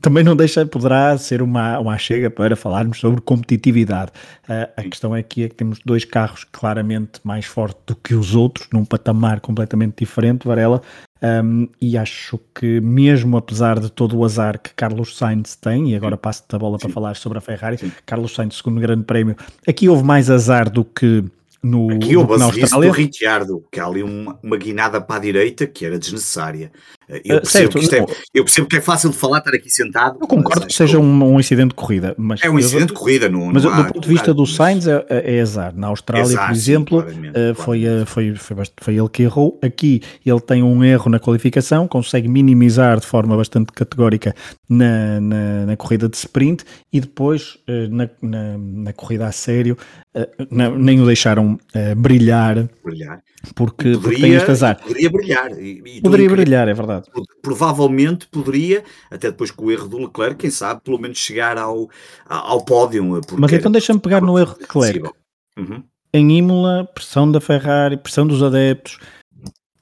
também 0.00 0.22
não 0.22 0.36
deixa, 0.36 0.66
poderá 0.66 1.16
ser 1.16 1.40
uma, 1.40 1.78
uma 1.78 1.96
chega 1.96 2.30
para 2.30 2.54
falarmos 2.54 2.98
sobre 2.98 3.20
competitividade. 3.20 4.12
Uh, 4.44 4.70
a 4.76 4.82
questão 4.82 5.14
aqui 5.14 5.44
é 5.44 5.48
que 5.48 5.54
temos 5.54 5.78
dois 5.84 6.04
carros 6.04 6.44
claramente 6.44 7.20
mais 7.24 7.46
fortes 7.46 7.80
do 7.86 7.96
que 7.96 8.14
os 8.14 8.34
outros, 8.34 8.68
num 8.72 8.84
patamar 8.84 9.40
completamente 9.40 9.94
diferente, 9.98 10.46
Varela, 10.46 10.82
um, 11.22 11.68
e 11.80 11.96
acho 11.96 12.38
que 12.54 12.80
mesmo 12.80 13.36
apesar 13.36 13.80
de 13.80 13.90
todo 13.90 14.16
o 14.16 14.24
azar 14.24 14.58
que 14.58 14.72
Carlos 14.74 15.16
Sainz 15.16 15.56
tem, 15.56 15.90
e 15.90 15.96
agora 15.96 16.16
passo-te 16.16 16.54
a 16.54 16.58
bola 16.58 16.78
Sim. 16.78 16.86
para 16.86 16.94
falar 16.94 17.16
sobre 17.16 17.38
a 17.38 17.40
Ferrari, 17.40 17.78
Sim. 17.78 17.92
Carlos 18.06 18.34
Sainz, 18.34 18.56
segundo 18.56 18.80
grande 18.80 19.04
prémio, 19.04 19.36
aqui 19.66 19.88
houve 19.88 20.04
mais 20.04 20.30
azar 20.30 20.70
do 20.70 20.84
que 20.84 21.24
no, 21.62 21.90
Aqui 21.90 22.16
houve 22.16 22.34
a 22.34 22.78
do 22.78 22.90
Ricciardo, 22.90 23.64
que 23.72 23.80
há 23.80 23.86
ali 23.86 24.02
uma, 24.02 24.38
uma 24.42 24.56
guinada 24.56 25.00
para 25.00 25.16
a 25.16 25.18
direita 25.18 25.66
que 25.66 25.84
era 25.84 25.98
desnecessária. 25.98 26.70
Eu 27.08 27.40
percebo, 27.40 27.72
certo, 27.80 27.88
que 27.88 27.96
é, 27.96 28.16
eu 28.34 28.44
percebo 28.44 28.68
que 28.68 28.76
é 28.76 28.80
fácil 28.82 29.08
de 29.08 29.16
falar 29.16 29.38
estar 29.38 29.54
aqui 29.54 29.70
sentado. 29.70 30.18
Eu 30.20 30.26
concordo 30.26 30.66
que 30.66 30.74
seja 30.74 30.98
um, 30.98 31.34
um, 31.34 31.40
incidente 31.40 31.70
de 31.70 31.74
corrida. 31.74 32.14
Mas 32.18 32.42
é 32.42 32.50
um 32.50 32.58
incidente 32.58 32.88
de 32.88 32.92
corrida, 32.92 33.30
não, 33.30 33.46
Mas 33.46 33.64
não 33.64 33.74
do 33.74 33.84
ponto 33.84 34.00
de 34.00 34.08
vista 34.08 34.34
do 34.34 34.44
Sainz 34.46 34.86
é, 34.86 35.06
é, 35.08 35.36
é 35.36 35.40
azar. 35.40 35.74
Na 35.74 35.86
Austrália, 35.86 36.24
Exato, 36.24 36.46
por 36.46 36.54
exemplo, 36.54 36.98
uh, 37.00 37.54
foi, 37.54 37.84
uh, 37.86 38.04
foi, 38.04 38.34
foi, 38.34 38.56
foi, 38.78 38.94
ele 38.96 39.08
que 39.08 39.22
errou. 39.22 39.58
Aqui 39.62 40.02
ele 40.24 40.40
tem 40.40 40.62
um 40.62 40.84
erro 40.84 41.10
na 41.10 41.18
qualificação, 41.18 41.88
consegue 41.88 42.28
minimizar 42.28 43.00
de 43.00 43.06
forma 43.06 43.34
bastante 43.36 43.72
categórica 43.72 44.34
na, 44.68 45.18
na, 45.18 45.66
na 45.66 45.76
corrida 45.76 46.10
de 46.10 46.16
sprint 46.16 46.62
e 46.92 47.00
depois 47.00 47.56
na, 47.90 48.08
na, 48.20 48.58
na, 48.58 48.92
corrida 48.92 49.26
a 49.26 49.32
sério 49.32 49.76
nem 50.50 51.00
o 51.00 51.06
deixaram 51.06 51.58
brilhar. 51.96 52.68
Brilhar 52.84 53.22
porque, 53.54 53.92
poderia, 53.92 54.00
porque 54.00 54.20
tem 54.20 54.34
este 54.34 54.50
azar. 54.50 54.80
Poderia 54.80 55.10
brilhar. 55.10 55.52
E, 55.52 55.82
e 55.84 56.00
poderia 56.00 56.28
brilhar, 56.28 56.68
é 56.68 56.74
verdade. 56.74 56.97
Provavelmente 57.42 58.26
poderia, 58.28 58.84
até 59.10 59.30
depois 59.30 59.50
com 59.50 59.66
o 59.66 59.70
erro 59.70 59.88
do 59.88 59.98
Leclerc, 59.98 60.36
quem 60.36 60.50
sabe, 60.50 60.80
pelo 60.82 60.98
menos 60.98 61.18
chegar 61.18 61.58
ao, 61.58 61.88
ao 62.26 62.64
pódio. 62.64 63.04
Mas 63.38 63.52
então 63.52 63.70
deixa-me 63.70 64.00
pegar 64.00 64.20
no 64.20 64.38
erro 64.38 64.54
de 64.54 64.60
Leclerc. 64.60 65.10
Uhum. 65.56 65.82
Em 66.12 66.38
Imola, 66.38 66.84
pressão 66.94 67.30
da 67.30 67.40
Ferrari, 67.40 67.96
pressão 67.96 68.26
dos 68.26 68.42
adeptos, 68.42 68.98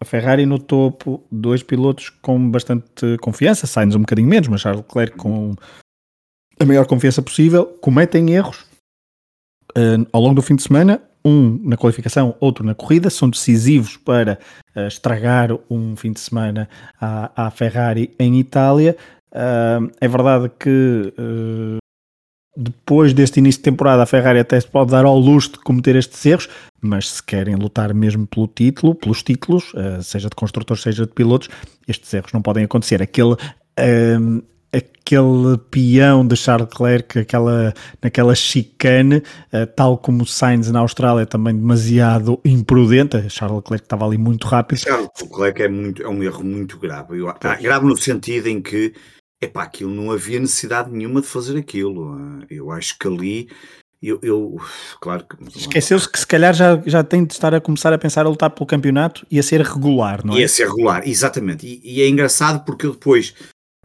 a 0.00 0.04
Ferrari 0.04 0.44
no 0.44 0.58
topo, 0.58 1.24
dois 1.30 1.62
pilotos 1.62 2.10
com 2.10 2.50
bastante 2.50 3.16
confiança, 3.20 3.66
Sainz 3.66 3.94
um 3.94 4.00
bocadinho 4.00 4.28
menos, 4.28 4.48
mas 4.48 4.60
Charles 4.60 4.82
Leclerc 4.82 5.16
com 5.16 5.54
a 6.58 6.64
maior 6.64 6.86
confiança 6.86 7.22
possível, 7.22 7.66
cometem 7.80 8.30
erros 8.30 8.64
uh, 9.76 10.06
ao 10.12 10.20
longo 10.20 10.34
do 10.34 10.42
fim 10.42 10.56
de 10.56 10.62
semana 10.62 11.02
um 11.26 11.60
na 11.64 11.76
qualificação, 11.76 12.36
outro 12.38 12.64
na 12.64 12.74
corrida, 12.74 13.10
são 13.10 13.28
decisivos 13.28 13.96
para 13.96 14.38
uh, 14.76 14.86
estragar 14.86 15.50
um 15.68 15.96
fim 15.96 16.12
de 16.12 16.20
semana 16.20 16.68
à, 17.00 17.46
à 17.46 17.50
Ferrari 17.50 18.14
em 18.18 18.38
Itália. 18.38 18.96
Uh, 19.32 19.90
é 20.00 20.06
verdade 20.06 20.48
que 20.58 21.12
uh, 21.18 21.78
depois 22.56 23.12
deste 23.12 23.38
início 23.38 23.58
de 23.58 23.64
temporada 23.64 24.04
a 24.04 24.06
Ferrari 24.06 24.38
até 24.38 24.58
se 24.58 24.68
pode 24.68 24.92
dar 24.92 25.04
ao 25.04 25.18
luxo 25.18 25.52
de 25.52 25.58
cometer 25.58 25.96
estes 25.96 26.24
erros, 26.24 26.48
mas 26.80 27.10
se 27.10 27.22
querem 27.22 27.56
lutar 27.56 27.92
mesmo 27.92 28.24
pelo 28.26 28.46
título, 28.46 28.94
pelos 28.94 29.22
títulos, 29.22 29.74
seja 30.02 30.30
de 30.30 30.36
construtores, 30.36 30.82
seja 30.82 31.04
de 31.04 31.12
pilotos, 31.12 31.50
estes 31.86 32.14
erros 32.14 32.32
não 32.32 32.40
podem 32.40 32.64
acontecer. 32.64 33.02
Aquele 33.02 33.36
aquele 34.72 35.58
peão 35.70 36.26
de 36.26 36.36
Charles 36.36 36.68
Leclerc, 36.68 37.18
aquela, 37.18 37.72
naquela 38.02 38.34
chicane, 38.34 39.16
uh, 39.16 39.66
tal 39.74 39.98
como 39.98 40.22
o 40.22 40.26
Sainz 40.26 40.70
na 40.70 40.80
Austrália, 40.80 41.26
também 41.26 41.56
demasiado 41.56 42.40
imprudente. 42.44 43.28
Charles 43.30 43.56
Leclerc 43.58 43.84
estava 43.84 44.04
ali 44.04 44.18
muito 44.18 44.46
rápido. 44.46 44.78
Charles 44.78 45.08
Leclerc 45.22 45.62
é, 45.62 45.68
muito, 45.68 46.02
é 46.02 46.08
um 46.08 46.22
erro 46.22 46.44
muito 46.44 46.78
grave. 46.78 47.18
Eu, 47.18 47.28
ah, 47.28 47.56
grave 47.60 47.86
no 47.86 47.96
sentido 47.96 48.48
em 48.48 48.60
que 48.60 48.92
epá, 49.40 49.62
aquilo 49.62 49.94
não 49.94 50.10
havia 50.10 50.40
necessidade 50.40 50.90
nenhuma 50.90 51.20
de 51.20 51.26
fazer 51.26 51.56
aquilo. 51.56 52.14
Ah, 52.14 52.46
eu 52.50 52.70
acho 52.70 52.98
que 52.98 53.06
ali 53.06 53.48
eu, 54.02 54.18
eu, 54.22 54.60
claro 55.00 55.24
que. 55.24 55.58
Esqueceu-se 55.58 56.10
que 56.10 56.18
se 56.18 56.26
calhar 56.26 56.52
já, 56.52 56.80
já 56.84 57.02
tem 57.02 57.24
de 57.24 57.32
estar 57.32 57.54
a 57.54 57.60
começar 57.60 57.92
a 57.92 57.98
pensar 57.98 58.26
a 58.26 58.28
lutar 58.28 58.50
pelo 58.50 58.66
campeonato 58.66 59.26
e 59.30 59.38
a 59.38 59.42
ser 59.42 59.62
regular, 59.62 60.24
não 60.24 60.36
é? 60.36 60.40
E 60.40 60.44
a 60.44 60.48
ser 60.48 60.68
regular, 60.68 61.02
exatamente. 61.08 61.66
E, 61.66 61.80
e 61.82 62.02
é 62.02 62.08
engraçado 62.08 62.64
porque 62.64 62.86
eu 62.86 62.92
depois 62.92 63.34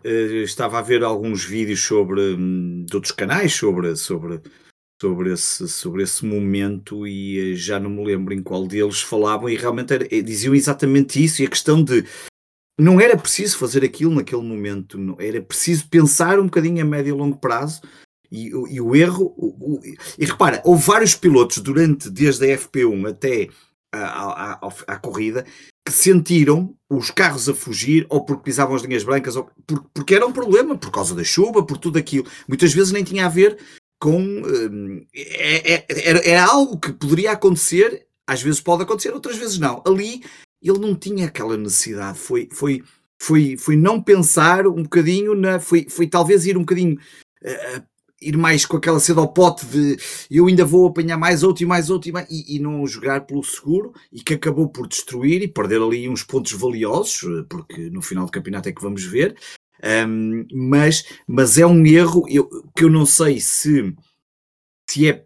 estava 0.04 0.80
a 0.80 0.82
ver 0.82 1.04
alguns 1.04 1.44
vídeos 1.44 1.82
sobre 1.82 2.22
um, 2.36 2.86
de 2.86 2.96
outros 2.96 3.12
canais 3.12 3.54
sobre, 3.54 3.96
sobre, 3.96 4.42
sobre, 5.02 5.34
esse, 5.34 5.68
sobre 5.68 6.04
esse 6.04 6.26
momento 6.26 7.08
e 7.08 7.54
uh, 7.54 7.56
já 7.56 7.80
não 7.80 7.90
me 7.90 8.06
lembro 8.06 8.34
em 8.34 8.42
qual 8.42 8.68
deles 8.68 9.02
falavam 9.02 9.50
e 9.50 9.56
realmente 9.56 9.94
era, 9.94 10.08
eh, 10.12 10.22
diziam 10.22 10.56
exatamente 10.56 11.24
isso 11.24 11.42
e 11.42 11.46
a 11.46 11.50
questão 11.50 11.84
de 11.84 12.06
não 12.80 13.00
era 13.00 13.18
preciso 13.18 13.58
fazer 13.58 13.84
aquilo 13.84 14.16
naquele 14.16 14.42
momento, 14.42 14.98
não, 14.98 15.16
era 15.20 15.42
preciso 15.42 15.88
pensar 15.88 16.40
um 16.40 16.46
bocadinho 16.46 16.82
a 16.82 16.86
médio 16.86 17.16
e 17.16 17.18
longo 17.18 17.38
prazo 17.38 17.82
e, 18.32 18.48
e 18.48 18.82
o 18.82 18.96
erro 18.96 19.34
o, 19.38 19.76
o, 19.76 19.82
e 20.18 20.26
repara, 20.26 20.62
houve 20.66 20.84
vários 20.84 21.16
pilotos 21.16 21.60
durante 21.60 22.10
desde 22.10 22.52
a 22.52 22.58
FP1 22.58 23.10
até 23.10 23.50
à 23.94 24.98
corrida 24.98 25.46
que 25.86 25.92
sentiram 25.92 26.76
os 26.90 27.10
carros 27.10 27.50
a 27.50 27.54
fugir 27.54 28.06
ou 28.10 28.24
porque 28.24 28.44
pisavam 28.44 28.76
as 28.76 28.84
linhas 28.84 29.04
brancas 29.04 29.36
ou 29.36 29.50
por, 29.66 29.84
porque 29.94 30.16
era 30.16 30.26
um 30.28 30.34
problema 30.34 30.78
por 30.78 30.92
causa 30.92 31.16
da 31.16 31.24
chuva, 31.24 31.66
por 31.66 31.78
tudo 31.78 31.98
aquilo. 31.98 32.28
Muitas 32.48 32.74
vezes 32.74 32.92
nem 32.92 33.04
tinha 33.04 33.26
a 33.26 33.30
ver 33.30 33.58
com. 34.00 34.20
Hum, 34.20 35.06
é, 35.14 35.74
é, 35.74 35.86
era, 35.90 36.20
era 36.28 36.46
algo 36.46 36.80
que 36.80 36.92
poderia 36.92 37.32
acontecer, 37.32 38.06
às 38.28 38.42
vezes 38.42 38.60
pode 38.60 38.84
acontecer, 38.84 39.14
outras 39.14 39.38
vezes 39.38 39.58
não. 39.58 39.82
Ali 39.86 40.24
ele 40.62 40.80
não 40.80 40.96
tinha 40.96 41.28
aquela 41.28 41.58
necessidade. 41.58 42.20
Foi, 42.20 42.48
foi, 42.52 42.84
foi, 43.22 43.58
foi 43.58 43.76
não 43.76 44.02
pensar 44.02 44.68
um 44.68 44.84
bocadinho, 44.84 45.34
na, 45.34 45.60
foi, 45.60 45.88
foi 45.90 46.08
talvez 46.08 46.46
ir 46.46 46.58
um 46.58 46.62
bocadinho. 46.62 47.00
Uh, 47.44 47.84
ir 48.22 48.38
mais 48.38 48.66
com 48.66 48.78
aquela 48.78 49.00
sede 49.00 49.20
ao 49.20 49.34
pote 49.34 49.66
de 49.66 49.98
eu 50.30 50.48
ainda 50.48 50.64
vou 50.64 50.88
apanhar 50.88 51.18
mais 51.18 51.42
outro 51.44 51.64
e 51.64 51.66
mais 51.66 51.90
outro 51.90 52.10
e, 52.10 52.12
mais, 52.12 52.28
e, 52.30 52.56
e, 52.56 52.60
não 52.60 52.86
jogar 52.86 53.22
pelo 53.22 53.44
seguro 53.44 53.94
e 54.12 54.22
que 54.22 54.36
acabou 54.36 54.70
por 54.70 54.88
destruir 54.88 55.42
e 55.42 55.48
perder 55.48 55.82
ali 55.82 56.08
uns 56.08 56.24
pontos 56.24 56.52
valiosos, 56.52 57.22
porque 57.50 57.90
no 57.90 58.02
final 58.02 58.26
do 58.26 58.32
campeonato 58.32 58.70
é 58.70 58.72
que 58.72 58.82
vamos 58.82 59.04
ver. 59.04 59.36
Um, 59.84 60.46
mas, 60.54 61.04
mas 61.28 61.58
é 61.58 61.66
um 61.66 61.84
erro 61.86 62.26
eu, 62.30 62.48
que 62.76 62.84
eu 62.84 62.90
não 62.90 63.04
sei 63.04 63.40
se, 63.40 63.96
se 64.88 65.10
é 65.10 65.26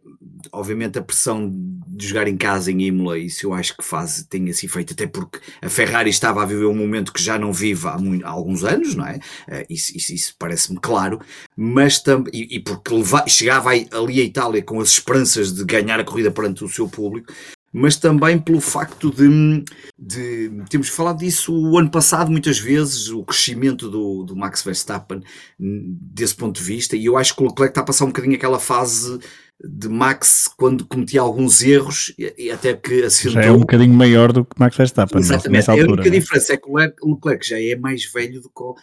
obviamente 0.52 0.98
a 0.98 1.04
pressão 1.04 1.52
de 1.96 2.08
jogar 2.08 2.28
em 2.28 2.36
casa 2.36 2.72
em 2.72 2.82
Imola, 2.82 3.18
isso 3.18 3.46
eu 3.46 3.54
acho 3.54 3.78
que 3.78 3.84
faz, 3.84 4.26
tem 4.30 4.48
esse 4.50 4.66
efeito, 4.66 4.94
até 4.94 5.08
porque 5.08 5.40
a 5.62 5.70
Ferrari 5.70 6.10
estava 6.10 6.44
a 6.44 6.46
viver 6.46 6.66
um 6.66 6.76
momento 6.76 7.14
que 7.14 7.24
já 7.24 7.40
não 7.40 7.54
vive 7.54 7.88
há, 7.88 7.98
muito, 7.98 8.26
há 8.26 8.30
alguns 8.30 8.64
anos, 8.66 8.96
não 8.96 9.06
é? 9.06 9.16
Uh, 9.48 9.66
isso, 9.70 9.96
isso, 9.96 10.14
isso 10.14 10.36
parece-me 10.38 10.78
claro, 10.80 11.22
mas 11.56 12.00
também, 12.00 12.32
e, 12.34 12.58
e, 12.58 12.60
porque 12.60 12.94
leva, 12.94 13.24
chegava 13.28 13.70
ali 13.70 14.20
a 14.20 14.24
Itália 14.24 14.62
com 14.62 14.82
as 14.82 14.90
esperanças 14.90 15.54
de 15.54 15.64
ganhar 15.64 16.00
a 16.00 16.04
corrida 16.04 16.32
perante 16.32 16.66
o 16.66 16.70
seu 16.70 16.90
público, 16.90 17.32
mas 17.72 17.98
também 17.98 18.40
pelo 18.40 18.62
facto 18.62 19.12
de, 19.12 19.64
de, 20.00 20.50
temos 20.70 20.88
falado 20.88 21.20
disso 21.20 21.54
o 21.54 21.78
ano 21.78 21.92
passado 21.92 22.32
muitas 22.32 22.58
vezes, 22.58 23.10
o 23.10 23.22
crescimento 23.22 23.90
do, 23.90 24.24
do 24.24 24.36
Max 24.36 24.64
Verstappen 24.64 25.22
desse 25.60 26.36
ponto 26.36 26.58
de 26.58 26.64
vista, 26.64 26.96
e 26.96 27.06
eu 27.06 27.18
acho 27.18 27.36
que 27.36 27.44
o 27.44 27.48
Leclerc 27.48 27.72
está 27.72 27.82
a 27.82 27.86
passar 27.86 28.06
um 28.06 28.10
bocadinho 28.10 28.36
aquela 28.36 28.60
fase 28.60 29.20
de 29.64 29.88
Max 29.88 30.50
quando 30.58 30.86
cometia 30.86 31.22
alguns 31.22 31.62
erros 31.62 32.14
e 32.18 32.52
até 32.52 32.74
que 32.74 33.04
acentou. 33.04 33.32
Já 33.34 33.44
é 33.44 33.52
um 33.52 33.60
bocadinho 33.60 33.94
maior 33.94 34.32
do 34.32 34.44
que 34.44 34.60
Max 34.60 34.76
Verstappen. 34.76 35.20
Exatamente, 35.20 35.70
altura, 35.70 35.88
a 35.88 35.94
única 35.94 36.10
né? 36.10 36.20
diferença 36.20 36.54
é 36.54 36.58
que 36.58 36.70
o 36.70 37.14
Leclerc 37.14 37.48
já 37.48 37.60
é 37.60 37.76
mais 37.76 38.06
velho 38.12 38.42
do 38.42 38.50
que 38.50 38.62
o, 38.62 38.76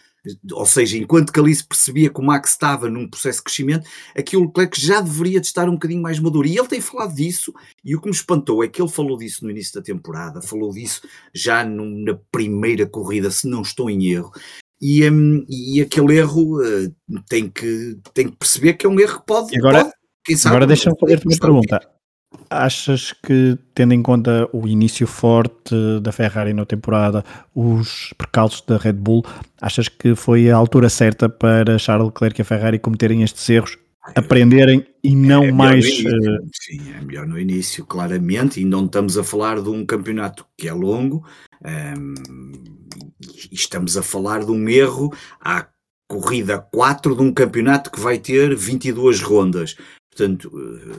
ou 0.53 0.65
seja, 0.65 0.97
enquanto 0.97 1.33
que 1.33 1.39
ali 1.39 1.53
se 1.53 1.65
percebia 1.65 2.09
que 2.09 2.19
o 2.19 2.23
Max 2.23 2.51
estava 2.51 2.89
num 2.89 3.09
processo 3.09 3.39
de 3.39 3.43
crescimento, 3.43 3.89
aqui 4.17 4.37
o 4.37 4.45
Leclerc 4.45 4.79
já 4.79 5.01
deveria 5.01 5.39
de 5.39 5.47
estar 5.47 5.67
um 5.67 5.73
bocadinho 5.73 6.01
mais 6.01 6.17
maduro. 6.19 6.47
E 6.47 6.57
ele 6.57 6.67
tem 6.67 6.79
falado 6.79 7.13
disso, 7.13 7.53
e 7.83 7.95
o 7.95 7.99
que 7.99 8.07
me 8.07 8.15
espantou 8.15 8.63
é 8.63 8.67
que 8.67 8.81
ele 8.81 8.89
falou 8.89 9.17
disso 9.17 9.43
no 9.43 9.51
início 9.51 9.73
da 9.73 9.81
temporada, 9.81 10.41
falou 10.41 10.71
disso 10.71 11.01
já 11.33 11.65
na 11.65 12.17
primeira 12.31 12.85
corrida, 12.85 13.29
se 13.29 13.47
não 13.47 13.61
estou 13.61 13.89
em 13.89 14.11
erro. 14.11 14.31
E, 14.81 15.09
um, 15.09 15.45
e 15.47 15.81
aquele 15.81 16.17
erro 16.17 16.61
uh, 16.61 16.93
tem, 17.29 17.49
que, 17.49 17.97
tem 18.13 18.29
que 18.29 18.37
perceber 18.37 18.73
que 18.73 18.85
é 18.85 18.89
um 18.89 18.99
erro 18.99 19.19
que 19.19 19.25
pode, 19.25 19.57
agora, 19.57 19.85
pode 19.85 19.95
Agora 20.45 20.65
deixa-me 20.65 20.97
fazer-te 20.99 21.27
uma 21.27 21.37
pergunta. 21.37 21.81
Achas 22.49 23.13
que, 23.13 23.57
tendo 23.75 23.93
em 23.93 24.01
conta 24.01 24.49
o 24.51 24.67
início 24.67 25.05
forte 25.05 25.75
da 26.01 26.11
Ferrari 26.11 26.53
na 26.53 26.65
temporada, 26.65 27.23
os 27.53 28.13
percalços 28.17 28.61
da 28.61 28.77
Red 28.77 28.93
Bull, 28.93 29.23
achas 29.61 29.87
que 29.87 30.15
foi 30.15 30.49
a 30.49 30.55
altura 30.55 30.89
certa 30.89 31.29
para 31.29 31.77
Charles 31.77 32.07
Leclerc 32.07 32.39
e 32.39 32.43
a 32.43 32.45
Ferrari 32.45 32.79
cometerem 32.79 33.21
estes 33.21 33.47
erros, 33.49 33.77
aprenderem 34.15 34.85
e 35.03 35.15
não 35.15 35.43
é 35.43 35.51
mais. 35.51 35.85
Uh... 35.85 36.49
Sim, 36.53 36.93
é 36.95 37.01
melhor 37.01 37.27
no 37.27 37.39
início, 37.39 37.85
claramente, 37.85 38.59
e 38.59 38.65
não 38.65 38.85
estamos 38.85 39.17
a 39.17 39.23
falar 39.23 39.61
de 39.61 39.69
um 39.69 39.85
campeonato 39.85 40.45
que 40.57 40.67
é 40.67 40.73
longo, 40.73 41.25
um, 41.63 41.67
ehm, 41.67 42.13
estamos 43.51 43.95
a 43.97 44.03
falar 44.03 44.43
de 44.43 44.51
um 44.51 44.67
erro 44.69 45.13
à 45.39 45.67
corrida 46.07 46.59
4 46.59 47.15
de 47.15 47.21
um 47.21 47.33
campeonato 47.33 47.91
que 47.91 47.99
vai 47.99 48.19
ter 48.19 48.55
22 48.55 49.21
rondas. 49.21 49.75
Portanto, 50.13 50.51
eh, 50.55 50.97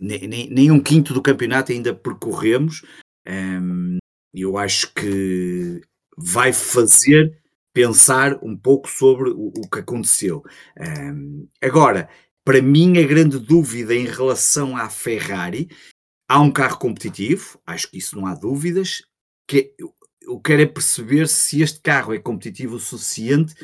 nem, 0.00 0.48
nem 0.48 0.70
um 0.70 0.80
quinto 0.80 1.12
do 1.12 1.22
campeonato 1.22 1.70
ainda 1.70 1.94
percorremos. 1.94 2.82
Um, 3.26 3.98
eu 4.32 4.56
acho 4.56 4.92
que 4.94 5.82
vai 6.16 6.52
fazer 6.52 7.38
pensar 7.74 8.42
um 8.42 8.56
pouco 8.56 8.88
sobre 8.88 9.30
o, 9.30 9.48
o 9.48 9.68
que 9.70 9.80
aconteceu. 9.80 10.42
Um, 10.78 11.46
agora, 11.62 12.08
para 12.44 12.62
mim, 12.62 12.98
a 12.98 13.06
grande 13.06 13.38
dúvida 13.38 13.94
em 13.94 14.06
relação 14.06 14.76
à 14.76 14.88
Ferrari, 14.88 15.68
há 16.26 16.40
um 16.40 16.50
carro 16.50 16.78
competitivo, 16.78 17.60
acho 17.66 17.90
que 17.90 17.98
isso 17.98 18.16
não 18.16 18.26
há 18.26 18.34
dúvidas. 18.34 19.02
Que 19.46 19.74
eu, 19.78 19.94
eu 20.22 20.40
quero 20.40 20.62
é 20.62 20.66
perceber 20.66 21.28
se 21.28 21.60
este 21.60 21.80
carro 21.80 22.14
é 22.14 22.18
competitivo 22.18 22.76
o 22.76 22.80
suficiente 22.80 23.54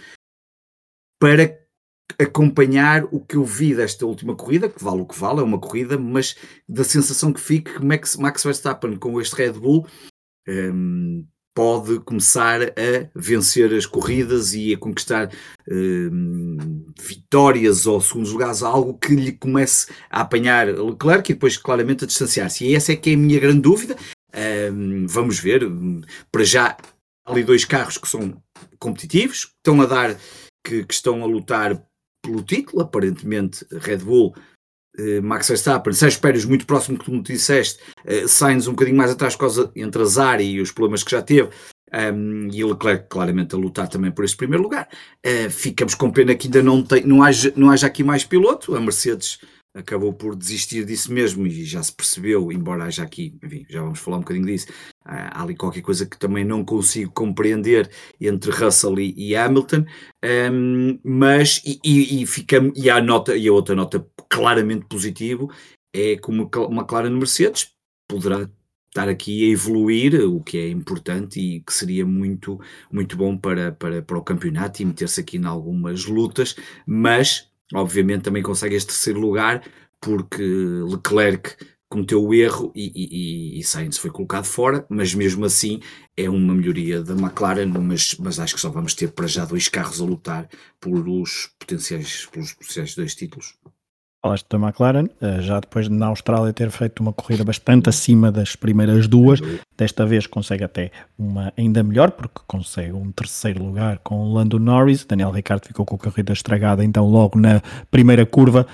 para 1.18 1.63
acompanhar 2.18 3.04
o 3.10 3.20
que 3.20 3.36
eu 3.36 3.44
vi 3.44 3.74
desta 3.74 4.06
última 4.06 4.34
corrida, 4.34 4.68
que 4.68 4.82
vale 4.82 5.00
o 5.00 5.06
que 5.06 5.18
vale, 5.18 5.40
é 5.40 5.42
uma 5.42 5.58
corrida, 5.58 5.98
mas 5.98 6.36
da 6.68 6.84
sensação 6.84 7.32
que 7.32 7.40
fica 7.40 7.78
que 7.78 7.84
Max, 7.84 8.16
Max 8.16 8.44
Verstappen 8.44 8.96
com 8.96 9.20
este 9.20 9.34
Red 9.34 9.52
Bull 9.52 9.86
um, 10.48 11.26
pode 11.54 12.00
começar 12.00 12.62
a 12.62 13.10
vencer 13.14 13.72
as 13.72 13.86
corridas 13.86 14.54
e 14.54 14.74
a 14.74 14.78
conquistar 14.78 15.30
um, 15.70 16.84
vitórias 17.00 17.86
ou 17.86 18.00
segundos 18.00 18.32
lugares, 18.32 18.62
algo 18.62 18.98
que 18.98 19.14
lhe 19.14 19.32
comece 19.32 19.92
a 20.10 20.20
apanhar 20.20 20.66
Leclerc 20.66 21.30
e 21.30 21.34
depois 21.34 21.56
claramente 21.56 22.04
a 22.04 22.06
distanciar-se. 22.06 22.64
E 22.64 22.74
essa 22.74 22.92
é 22.92 22.96
que 22.96 23.10
é 23.10 23.14
a 23.14 23.16
minha 23.16 23.38
grande 23.38 23.60
dúvida. 23.60 23.96
Um, 24.72 25.06
vamos 25.06 25.38
ver, 25.38 25.62
para 26.32 26.42
já 26.42 26.76
ali 27.24 27.44
dois 27.44 27.64
carros 27.64 27.98
que 27.98 28.08
são 28.08 28.42
competitivos, 28.78 29.54
estão 29.56 29.80
a 29.80 29.86
dar 29.86 30.16
que, 30.66 30.84
que 30.84 30.94
estão 30.94 31.22
a 31.22 31.26
lutar 31.26 31.80
pelo 32.24 32.42
título, 32.42 32.82
aparentemente 32.82 33.66
Red 33.70 33.98
Bull, 33.98 34.34
eh, 34.98 35.20
Max 35.20 35.48
Verstappen, 35.48 35.92
Sérgio 35.92 36.20
Pérez 36.20 36.44
muito 36.44 36.66
próximo, 36.66 36.96
como 36.96 37.22
tu 37.22 37.32
disseste, 37.32 37.80
eh, 38.04 38.26
Sainz 38.26 38.66
um 38.66 38.72
bocadinho 38.72 38.96
mais 38.96 39.10
atrás 39.10 39.36
causa 39.36 39.70
entre 39.76 40.00
azar 40.02 40.40
e 40.40 40.60
os 40.60 40.72
problemas 40.72 41.02
que 41.02 41.10
já 41.10 41.20
teve, 41.20 41.50
um, 41.92 41.96
ehm, 41.96 42.50
e 42.52 42.64
Leclerc 42.64 43.08
claramente 43.08 43.54
a 43.54 43.58
lutar 43.58 43.88
também 43.88 44.10
por 44.10 44.24
este 44.24 44.36
primeiro 44.36 44.62
lugar. 44.62 44.88
Uh, 45.24 45.50
ficamos 45.50 45.94
com 45.94 46.10
pena 46.10 46.34
que 46.34 46.48
ainda 46.48 46.62
não, 46.62 46.82
tem, 46.82 47.04
não, 47.04 47.22
haja, 47.22 47.52
não 47.56 47.70
haja 47.70 47.86
aqui 47.86 48.02
mais 48.02 48.24
piloto, 48.24 48.74
a 48.74 48.80
Mercedes 48.80 49.38
acabou 49.74 50.12
por 50.12 50.36
desistir 50.36 50.84
disso 50.84 51.12
mesmo 51.12 51.46
e 51.46 51.64
já 51.64 51.82
se 51.82 51.92
percebeu, 51.92 52.52
embora 52.52 52.84
haja 52.84 53.02
aqui, 53.02 53.36
enfim, 53.42 53.66
já 53.68 53.82
vamos 53.82 53.98
falar 53.98 54.18
um 54.18 54.20
bocadinho 54.20 54.46
disso, 54.46 54.68
há 55.04 55.42
ali 55.42 55.56
qualquer 55.56 55.82
coisa 55.82 56.06
que 56.06 56.16
também 56.16 56.44
não 56.44 56.64
consigo 56.64 57.10
compreender 57.12 57.90
entre 58.20 58.52
Russell 58.52 58.98
e, 59.00 59.12
e 59.16 59.36
Hamilton, 59.36 59.84
um, 60.52 60.98
mas 61.02 61.60
e, 61.64 61.80
e, 61.84 62.22
e, 62.22 62.26
fica, 62.26 62.56
e 62.76 62.88
a 62.88 63.02
nota 63.02 63.36
e 63.36 63.48
a 63.48 63.52
outra 63.52 63.74
nota 63.74 64.06
claramente 64.28 64.86
positivo 64.86 65.50
é 65.92 66.16
como 66.16 66.48
uma 66.68 66.84
clara 66.84 67.10
Mercedes 67.10 67.72
poderá 68.08 68.48
estar 68.88 69.08
aqui 69.08 69.44
a 69.44 69.52
evoluir, 69.52 70.14
o 70.24 70.40
que 70.40 70.56
é 70.56 70.68
importante 70.68 71.40
e 71.40 71.60
que 71.60 71.74
seria 71.74 72.06
muito, 72.06 72.60
muito 72.92 73.16
bom 73.16 73.36
para, 73.36 73.72
para, 73.72 74.00
para 74.02 74.18
o 74.18 74.22
campeonato 74.22 74.80
e 74.80 74.84
meter-se 74.84 75.20
aqui 75.20 75.36
em 75.36 75.44
algumas 75.44 76.04
lutas, 76.04 76.54
mas 76.86 77.50
obviamente 77.74 78.22
também 78.22 78.42
consegue 78.42 78.76
este 78.76 78.88
terceiro 78.88 79.20
lugar 79.20 79.62
porque 80.00 80.42
Leclerc 80.42 81.56
cometeu 81.88 82.24
o 82.24 82.34
erro 82.34 82.72
e, 82.74 82.92
e, 82.94 83.60
e, 83.60 83.64
Sainz 83.64 83.96
foi 83.98 84.10
colocado 84.10 84.44
fora, 84.44 84.84
mas 84.88 85.14
mesmo 85.14 85.44
assim 85.44 85.80
é 86.16 86.28
uma 86.28 86.52
melhoria 86.52 87.00
da 87.00 87.14
McLaren, 87.14 87.66
mas, 87.66 88.16
mas 88.18 88.40
acho 88.40 88.54
que 88.54 88.60
só 88.60 88.68
vamos 88.68 88.94
ter 88.94 89.12
para 89.12 89.28
já 89.28 89.44
dois 89.44 89.68
carros 89.68 90.00
a 90.00 90.04
lutar 90.04 90.48
pelos 90.80 91.54
potenciais, 91.58 92.26
pelos 92.26 92.52
potenciais 92.52 92.94
dois 92.96 93.14
títulos. 93.14 93.56
Falaste 94.24 94.46
da 94.48 94.56
McLaren, 94.56 95.06
eh, 95.20 95.42
já 95.42 95.60
depois 95.60 95.86
de 95.86 95.94
na 95.94 96.06
Austrália 96.06 96.50
ter 96.50 96.70
feito 96.70 97.00
uma 97.00 97.12
corrida 97.12 97.44
bastante 97.44 97.90
acima 97.90 98.32
das 98.32 98.56
primeiras 98.56 99.06
duas, 99.06 99.38
desta 99.76 100.06
vez 100.06 100.26
consegue 100.26 100.64
até 100.64 100.90
uma 101.18 101.52
ainda 101.58 101.82
melhor, 101.82 102.10
porque 102.10 102.40
consegue 102.46 102.94
um 102.94 103.12
terceiro 103.12 103.62
lugar 103.62 103.98
com 103.98 104.32
Lando 104.32 104.58
Norris. 104.58 105.04
Daniel 105.04 105.30
Ricciardo 105.30 105.66
ficou 105.66 105.84
com 105.84 105.96
a 105.96 105.98
corrida 105.98 106.32
estragada, 106.32 106.82
então 106.82 107.06
logo 107.06 107.38
na 107.38 107.60
primeira 107.90 108.24
curva. 108.24 108.66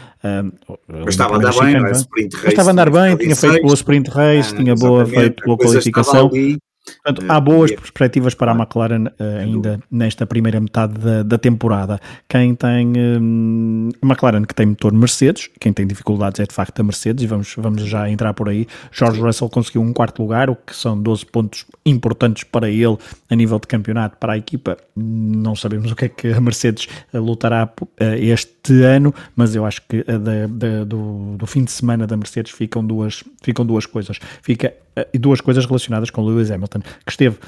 Mas 0.87 1.09
estava 1.09 1.35
a 1.35 1.39
andar 1.39 1.53
bem, 1.59 1.81
não 1.81 1.87
é? 1.89 1.91
Sprint 1.91 2.37
race, 2.37 2.49
estava 2.49 2.71
a 2.71 2.73
andar 2.73 2.91
bem, 2.91 3.17
tinha 3.17 3.35
feito 3.35 3.63
boa 3.63 3.75
sprint 3.75 4.09
race, 4.09 4.55
ah, 4.55 4.57
tinha 4.57 4.77
boa, 4.77 5.05
feito 5.05 5.43
boa 5.45 5.59
qualificação. 5.59 6.29
Ali, 6.29 6.59
Portanto, 6.85 7.31
há 7.31 7.41
boas 7.41 7.71
perspectivas 7.73 8.35
para 8.35 8.53
a 8.53 8.55
McLaren 8.55 9.07
uh, 9.07 9.39
ainda 9.39 9.81
nesta 9.91 10.27
primeira 10.27 10.61
metade 10.61 10.95
da, 10.99 11.23
da 11.23 11.39
temporada. 11.39 12.01
Quem 12.29 12.55
tem 12.55 12.93
um, 12.97 13.91
McLaren 14.03 14.45
que 14.45 14.55
tem 14.55 14.67
motor 14.67 14.93
Mercedes, 14.93 15.51
quem 15.61 15.73
tem 15.73 15.87
dificuldades 15.87 16.41
é 16.41 16.45
de 16.45 16.55
facto 16.55 16.81
a 16.81 16.83
Mercedes, 16.83 17.23
e 17.23 17.27
vamos, 17.27 17.55
vamos 17.57 17.83
já 17.85 18.09
entrar 18.09 18.33
por 18.35 18.49
aí. 18.49 18.67
George 18.93 19.21
Russell 19.21 19.49
conseguiu 19.49 19.83
um 19.83 19.93
quarto 19.93 20.23
lugar, 20.23 20.49
o 20.49 20.57
que 20.57 20.75
são 20.75 21.01
12 21.01 21.27
pontos 21.27 21.67
importantes 21.85 22.45
para 22.45 22.69
ele 22.69 22.97
a 23.29 23.35
nível 23.35 23.59
de 23.59 23.67
campeonato, 23.67 24.17
para 24.19 24.35
a 24.35 24.39
equipa. 24.39 24.77
Não 24.97 25.55
sabemos 25.55 25.91
o 25.91 25.97
que 25.97 26.05
é 26.05 26.09
que 26.09 26.29
a 26.29 26.41
Mercedes 26.41 26.89
eh, 27.13 27.19
lutará 27.19 27.71
uh, 27.81 27.87
este 28.19 28.83
ano, 28.83 29.15
mas 29.35 29.55
eu 29.55 29.65
acho 29.65 29.83
que 29.89 30.01
uh, 30.01 30.85
do, 30.85 31.37
do 31.37 31.47
fim 31.47 31.65
de 31.65 31.71
semana 31.71 32.07
da 32.07 32.17
Mercedes 32.17 32.53
ficam 32.53 32.85
duas, 32.85 33.25
ficam 33.43 33.65
duas 33.65 33.87
coisas. 33.87 34.19
Fica 34.43 34.75
e 35.13 35.19
duas 35.19 35.41
coisas 35.41 35.65
relacionadas 35.65 36.11
com 36.11 36.23
Lewis 36.23 36.51
Hamilton, 36.51 36.81
que 36.81 37.11
esteve 37.11 37.39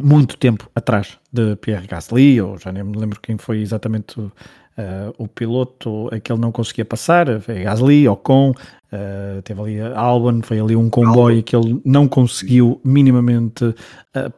muito 0.00 0.36
tempo 0.36 0.68
atrás 0.74 1.18
de 1.32 1.56
Pierre 1.56 1.86
Gasly, 1.86 2.40
ou 2.40 2.58
já 2.58 2.72
nem 2.72 2.84
me 2.84 2.96
lembro 2.96 3.20
quem 3.20 3.38
foi 3.38 3.60
exatamente 3.60 4.20
uh, 4.78 5.14
o 5.18 5.26
piloto, 5.26 6.08
aquele 6.12 6.38
não 6.38 6.52
conseguia 6.52 6.84
passar, 6.84 7.40
foi 7.40 7.62
Gasly, 7.62 8.08
Ocon, 8.08 8.50
uh, 8.50 9.42
teve 9.42 9.60
ali 9.60 9.80
Albon, 9.80 10.42
foi 10.42 10.60
ali 10.60 10.76
um 10.76 10.88
comboio 10.88 11.42
que 11.42 11.56
ele 11.56 11.80
não 11.84 12.06
conseguiu 12.06 12.80
minimamente 12.84 13.64
uh, 13.64 13.74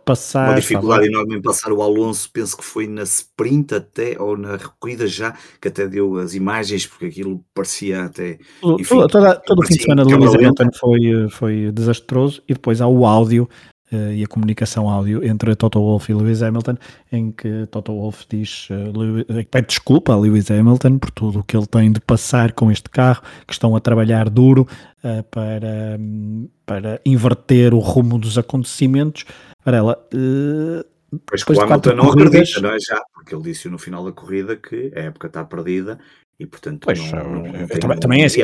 passar. 0.04 0.50
Uma 0.50 0.60
dificuldade 0.60 1.06
estava... 1.06 1.20
enorme 1.22 1.38
em 1.38 1.42
passar 1.42 1.72
o 1.72 1.82
Alonso, 1.82 2.30
penso 2.32 2.56
que 2.56 2.64
foi 2.64 2.86
na 2.86 3.02
sprint 3.02 3.74
até, 3.74 4.16
ou 4.20 4.36
na 4.36 4.58
corrida 4.78 5.06
já, 5.06 5.34
que 5.60 5.68
até 5.68 5.86
deu 5.86 6.16
as 6.18 6.34
imagens, 6.34 6.86
porque 6.86 7.06
aquilo 7.06 7.44
parecia 7.54 8.04
até... 8.04 8.38
Enfim, 8.62 9.06
toda, 9.08 9.36
todo 9.36 9.60
o 9.60 9.66
fim 9.66 9.74
de 9.74 9.82
semana 9.82 10.04
de 10.04 10.14
Lewis 10.14 10.34
Hamilton 10.34 10.68
foi, 10.78 11.28
foi 11.30 11.72
desastroso, 11.72 12.42
e 12.48 12.54
depois 12.54 12.80
há 12.80 12.86
o 12.86 13.04
áudio 13.04 13.48
uh, 13.92 14.12
e 14.12 14.24
a 14.24 14.26
comunicação 14.26 14.88
áudio 14.88 15.24
entre 15.24 15.54
Toto 15.54 15.80
Wolff 15.80 16.10
e 16.10 16.14
Lewis 16.14 16.42
Hamilton, 16.42 16.76
em 17.10 17.30
que 17.30 17.66
Toto 17.70 17.92
Wolff 17.92 18.26
diz, 18.28 18.68
uh, 18.70 18.98
Lewis, 18.98 19.24
pede 19.50 19.68
desculpa 19.68 20.12
a 20.12 20.16
Lewis 20.16 20.50
Hamilton 20.50 20.98
por 20.98 21.10
tudo 21.10 21.40
o 21.40 21.44
que 21.44 21.56
ele 21.56 21.66
tem 21.66 21.92
de 21.92 22.00
passar 22.00 22.52
com 22.52 22.70
este 22.70 22.88
carro, 22.90 23.22
que 23.46 23.52
estão 23.52 23.74
a 23.76 23.80
trabalhar 23.80 24.28
duro 24.28 24.66
uh, 25.04 25.22
para, 25.24 25.98
um, 25.98 26.48
para 26.64 27.00
inverter 27.04 27.74
o 27.74 27.78
rumo 27.78 28.18
dos 28.18 28.38
acontecimentos. 28.38 29.24
Para 29.64 29.76
ela, 29.78 30.08
Pois 31.26 31.42
que 31.42 31.52
o 31.52 31.60
Hamilton 31.60 31.94
não 31.94 32.04
corridas... 32.06 32.34
acredita, 32.34 32.60
não 32.60 32.70
é 32.70 32.78
já? 32.78 33.02
Porque 33.14 33.34
ele 33.34 33.42
disse 33.42 33.68
no 33.68 33.78
final 33.78 34.04
da 34.04 34.12
corrida 34.12 34.56
que 34.56 34.92
a 34.94 35.00
época 35.00 35.26
está 35.26 35.44
perdida 35.44 35.98
e 36.38 36.46
portanto 36.46 36.84
pois, 36.84 36.98
não, 37.12 37.24
não, 37.24 37.42
não 37.42 37.66
também, 37.66 37.98
também 37.98 38.22
é 38.22 38.26
assim. 38.26 38.42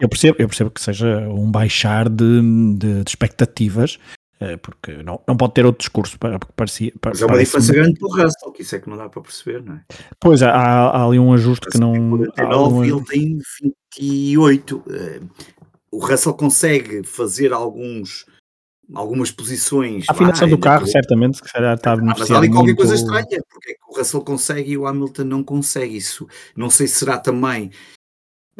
Eu 0.00 0.08
percebo, 0.08 0.36
eu 0.38 0.48
percebo 0.48 0.70
que 0.70 0.80
seja 0.80 1.28
um 1.28 1.50
baixar 1.50 2.08
de, 2.08 2.40
de, 2.76 3.04
de 3.04 3.08
expectativas, 3.08 3.98
porque 4.56 5.02
não, 5.02 5.20
não 5.28 5.36
pode 5.36 5.54
ter 5.54 5.66
outro 5.66 5.80
discurso 5.80 6.18
para, 6.18 6.38
parecia. 6.56 6.92
Para, 7.00 7.10
Mas 7.10 7.22
é 7.22 7.26
uma 7.26 7.38
diferença 7.38 7.72
grande 7.72 7.98
para 7.98 8.08
o 8.08 8.10
Russell, 8.10 8.52
que 8.52 8.62
isso 8.62 8.74
é 8.74 8.78
que 8.78 8.88
não 8.88 8.96
dá 8.96 9.08
para 9.08 9.20
perceber, 9.20 9.62
não 9.62 9.74
é? 9.74 9.84
Pois, 10.18 10.42
há, 10.42 10.50
há 10.50 11.04
ali 11.04 11.18
um 11.18 11.32
ajuste 11.32 11.68
que 11.68 11.78
não. 11.78 11.92
Tem 11.92 12.30
49 12.30 12.74
um... 12.74 12.84
ele 12.84 13.04
tem 13.04 13.38
28. 13.98 14.82
Eh, 14.88 15.20
o 15.90 15.98
Russell 15.98 16.34
consegue 16.34 17.06
fazer 17.06 17.52
alguns 17.52 18.24
algumas 18.94 19.30
posições. 19.30 20.04
A 20.08 20.12
afinação 20.12 20.48
do 20.48 20.58
carro, 20.58 20.86
certamente, 20.86 21.40
que 21.40 21.48
será 21.48 21.74
está 21.74 21.92
a 21.92 21.94
ah, 21.94 22.02
Mas 22.02 22.30
há 22.30 22.38
ali 22.38 22.48
qualquer 22.48 22.72
muito... 22.72 22.76
coisa 22.76 22.94
estranha, 22.94 23.42
porque 23.48 23.72
é 23.72 23.74
que 23.74 23.80
o 23.88 23.96
Russell 23.96 24.22
consegue 24.22 24.72
e 24.72 24.78
o 24.78 24.86
Hamilton 24.86 25.24
não 25.24 25.44
consegue 25.44 25.96
isso. 25.96 26.26
Não 26.56 26.70
sei 26.70 26.86
se 26.86 26.96
será 26.96 27.18
também 27.18 27.70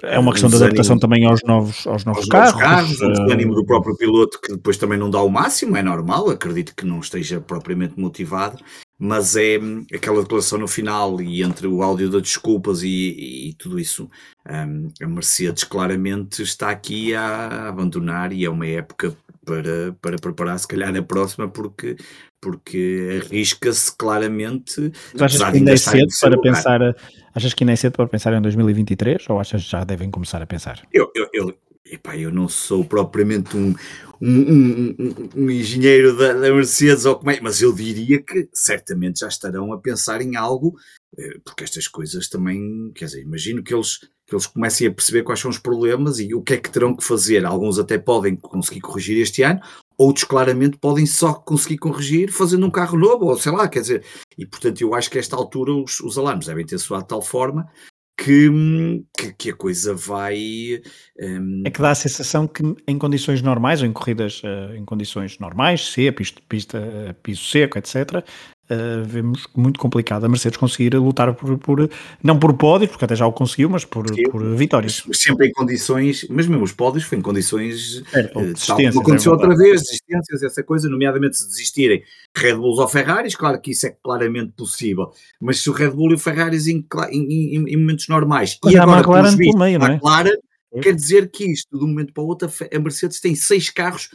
é 0.03 0.19
uma 0.19 0.33
questão 0.33 0.49
de 0.49 0.57
adaptação 0.57 0.99
também 0.99 1.27
aos 1.27 1.43
novos, 1.43 1.87
aos 1.87 2.05
novos 2.05 2.23
aos 2.23 2.29
carros. 2.29 2.53
Novos 2.53 2.63
carros 2.63 3.01
o 3.01 3.13
desânimo 3.13 3.55
do 3.55 3.65
próprio 3.65 3.97
piloto 3.97 4.41
que 4.41 4.53
depois 4.53 4.77
também 4.77 4.99
não 4.99 5.11
dá 5.11 5.21
o 5.23 5.29
máximo, 5.29 5.77
é 5.77 5.83
normal, 5.83 6.31
acredito 6.31 6.75
que 6.75 6.87
não 6.87 7.01
esteja 7.01 7.41
propriamente 7.41 7.99
motivado, 7.99 8.63
mas 8.99 9.37
é 9.37 9.59
hum, 9.59 9.85
aquela 9.93 10.23
declaração 10.23 10.59
no 10.59 10.69
final 10.69 11.21
e 11.21 11.43
entre 11.43 11.67
o 11.67 11.83
áudio 11.83 12.11
das 12.11 12.23
desculpas 12.23 12.83
e, 12.83 13.49
e 13.49 13.55
tudo 13.55 13.79
isso, 13.79 14.09
um, 14.49 14.89
a 15.03 15.07
Mercedes 15.07 15.65
claramente 15.65 16.43
está 16.43 16.71
aqui 16.71 17.15
a 17.15 17.69
abandonar 17.69 18.33
e 18.33 18.45
é 18.45 18.51
uma 18.51 18.67
época 18.67 19.17
para, 19.51 19.93
para 20.01 20.17
preparar 20.17 20.59
se 20.59 20.69
calhar 20.69 20.95
a 20.95 21.03
próxima 21.03 21.49
porque 21.49 21.97
porque 22.41 23.21
arrisca-se 23.23 23.95
claramente. 23.97 24.93
Mas 25.13 25.23
achas 25.23 25.51
que 25.51 25.57
ainda 25.59 25.73
é 25.73 25.77
cedo 25.77 26.09
para 26.21 26.37
lugar. 26.37 26.43
pensar, 26.55 26.97
achas 27.35 27.53
que 27.53 27.65
ainda 27.65 27.73
é 27.73 27.77
cedo 27.77 27.93
para 27.97 28.07
pensar 28.07 28.33
em 28.33 28.41
2023 28.41 29.29
ou 29.29 29.41
achas 29.41 29.63
que 29.63 29.71
já 29.71 29.85
devem 29.85 30.11
começar 30.11 30.41
a 30.41 30.47
pensar? 30.47 30.81
Eu, 30.91 31.11
eu, 31.15 31.29
eu, 31.35 31.55
epá, 31.85 32.17
eu 32.17 32.31
não 32.31 32.49
sou 32.49 32.83
propriamente 32.83 33.55
um, 33.57 33.75
um, 34.23 34.95
um, 34.99 35.29
um 35.37 35.51
engenheiro 35.51 36.17
da, 36.17 36.33
da, 36.33 36.55
Mercedes 36.55 37.05
ou 37.05 37.17
como 37.17 37.31
é, 37.31 37.39
mas 37.43 37.61
eu 37.61 37.75
diria 37.75 38.23
que 38.23 38.49
certamente 38.55 39.21
já 39.21 39.29
estarão 39.29 39.71
a 39.73 39.79
pensar 39.79 40.23
em 40.23 40.37
algo, 40.37 40.79
eh, 41.19 41.41
porque 41.45 41.65
estas 41.65 41.89
coisas 41.89 42.27
também, 42.29 42.91
quer 42.95 43.05
dizer, 43.07 43.21
imagino 43.21 43.63
que 43.63 43.75
eles 43.75 43.99
que 44.31 44.37
eles 44.37 44.47
comecem 44.47 44.87
a 44.87 44.93
perceber 44.93 45.25
quais 45.25 45.41
são 45.41 45.51
os 45.51 45.59
problemas 45.59 46.21
e 46.21 46.33
o 46.33 46.41
que 46.41 46.55
é 46.55 46.57
que 46.57 46.71
terão 46.71 46.95
que 46.95 47.03
fazer. 47.03 47.45
Alguns 47.45 47.81
até 47.81 47.99
podem 47.99 48.37
conseguir 48.37 48.81
corrigir 48.81 49.21
este 49.21 49.43
ano, 49.43 49.61
outros 49.99 50.23
claramente 50.23 50.79
podem 50.79 51.05
só 51.05 51.35
conseguir 51.35 51.79
corrigir 51.79 52.31
fazendo 52.31 52.65
um 52.65 52.71
carro 52.71 52.97
novo, 52.97 53.27
ou 53.27 53.37
sei 53.37 53.51
lá, 53.51 53.69
quer 53.69 53.81
dizer, 53.81 54.05
e 54.39 54.47
portanto 54.47 54.81
eu 54.81 54.95
acho 54.95 55.11
que 55.11 55.19
a 55.19 55.21
esta 55.21 55.35
altura 55.35 55.75
os, 55.75 55.99
os 55.99 56.17
alarmes 56.17 56.47
devem 56.47 56.65
ter 56.65 56.79
soado 56.79 57.03
de 57.03 57.09
tal 57.09 57.21
forma 57.21 57.69
que, 58.17 59.03
que, 59.17 59.33
que, 59.33 59.51
a 59.51 59.55
coisa 59.55 59.95
vai. 59.95 60.81
Um... 61.19 61.63
É 61.67 61.71
que 61.71 61.81
dá 61.81 61.91
a 61.91 61.95
sensação 61.95 62.47
que 62.47 62.63
em 62.87 62.99
condições 62.99 63.43
normais, 63.43 63.81
ou 63.81 63.89
em 63.89 63.93
corridas 63.93 64.43
uh, 64.45 64.75
em 64.77 64.85
condições 64.85 65.39
normais, 65.39 65.87
C, 65.89 66.13
pista, 66.13 66.41
pista, 66.49 66.79
uh, 66.79 67.15
piso 67.23 67.43
seco, 67.45 67.79
etc., 67.79 68.23
uh, 68.71 69.05
vemos 69.05 69.47
muito 69.55 69.79
complicado 69.79 70.25
a 70.25 70.29
Mercedes 70.29 70.57
conseguir 70.57 70.95
lutar 70.95 71.35
por, 71.35 71.59
por, 71.59 71.91
não 72.23 72.39
por 72.39 72.55
pódios, 72.55 72.91
porque 72.91 73.05
até 73.05 73.17
já 73.17 73.27
o 73.27 73.33
conseguiu, 73.33 73.69
mas 73.69 73.85
por, 73.85 74.07
por 74.31 74.55
vitórias. 74.55 75.03
Sempre 75.13 75.49
em 75.49 75.53
condições, 75.53 76.27
mas 76.31 76.47
mesmo 76.47 76.65
os 76.65 76.73
pódios 76.73 77.05
foi 77.05 77.19
em 77.19 77.23
condições 77.23 78.03
é, 78.13 78.21
uh, 78.21 78.93
como 78.93 79.01
aconteceu 79.01 79.33
é 79.33 79.35
outra 79.35 79.57
vez, 79.57 79.83
desistências, 79.83 80.43
essa 80.43 80.63
coisa, 80.63 80.89
nomeadamente 80.89 81.37
se 81.37 81.49
desistirem 81.49 82.03
Red 82.37 82.55
Bulls 82.55 82.79
ou 82.79 82.89
Ferraris, 82.89 83.35
claro 83.35 83.61
que 83.61 83.73
isso 83.73 83.87
é 83.87 83.97
claramente 84.03 84.53
possível, 84.57 85.11
mas 85.41 85.61
se 85.61 85.69
o 85.69 85.73
Red 85.73 85.91
Bull 85.91 86.13
e 86.13 86.15
o 86.15 86.19
Ferraris 86.19 86.67
em, 86.67 86.87
em, 87.11 87.57
em, 87.57 87.65
em 87.69 87.77
momentos 87.77 88.09
normais 88.09 88.59
mas 88.63 88.73
e 88.73 88.79
agora 88.79 89.29
os 89.29 89.35
vistos, 89.35 89.61
meio, 89.61 89.79
não 89.79 89.87
é? 89.87 89.93
McLaren, 89.93 90.37
quer 90.83 90.95
dizer 90.95 91.31
que 91.31 91.45
isto, 91.45 91.77
de 91.77 91.85
um 91.85 91.89
momento 91.89 92.13
para 92.13 92.23
o 92.23 92.27
outro, 92.27 92.49
a 92.49 92.79
Mercedes 92.79 93.21
tem 93.21 93.35
seis 93.35 93.69
carros 93.71 94.09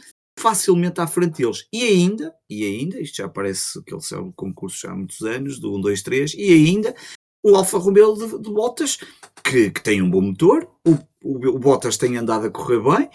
facilmente 0.46 1.00
à 1.00 1.08
frente 1.08 1.42
deles. 1.42 1.66
E 1.72 1.82
ainda, 1.82 2.32
e 2.48 2.64
ainda, 2.64 3.00
isto 3.00 3.16
já 3.16 3.28
parece 3.28 3.82
que 3.82 3.92
eles 3.92 4.06
são 4.06 4.30
concurso 4.30 4.82
já 4.82 4.92
há 4.92 4.94
muitos 4.94 5.20
anos, 5.22 5.58
do 5.58 5.76
1, 5.76 5.80
2, 5.80 6.02
3, 6.02 6.34
e 6.34 6.52
ainda 6.52 6.94
o 7.42 7.56
Alfa 7.56 7.78
Romeo 7.78 8.14
de, 8.14 8.38
de 8.38 8.50
Bottas, 8.52 8.96
que, 9.42 9.70
que, 9.70 9.82
tem 9.82 10.00
um 10.00 10.08
bom 10.08 10.20
motor, 10.20 10.68
o, 10.86 10.92
o, 11.24 11.48
o 11.48 11.58
Bottas 11.58 11.96
tem 11.96 12.16
andado 12.16 12.46
a 12.46 12.50
correr 12.50 12.80
bem, 12.80 13.10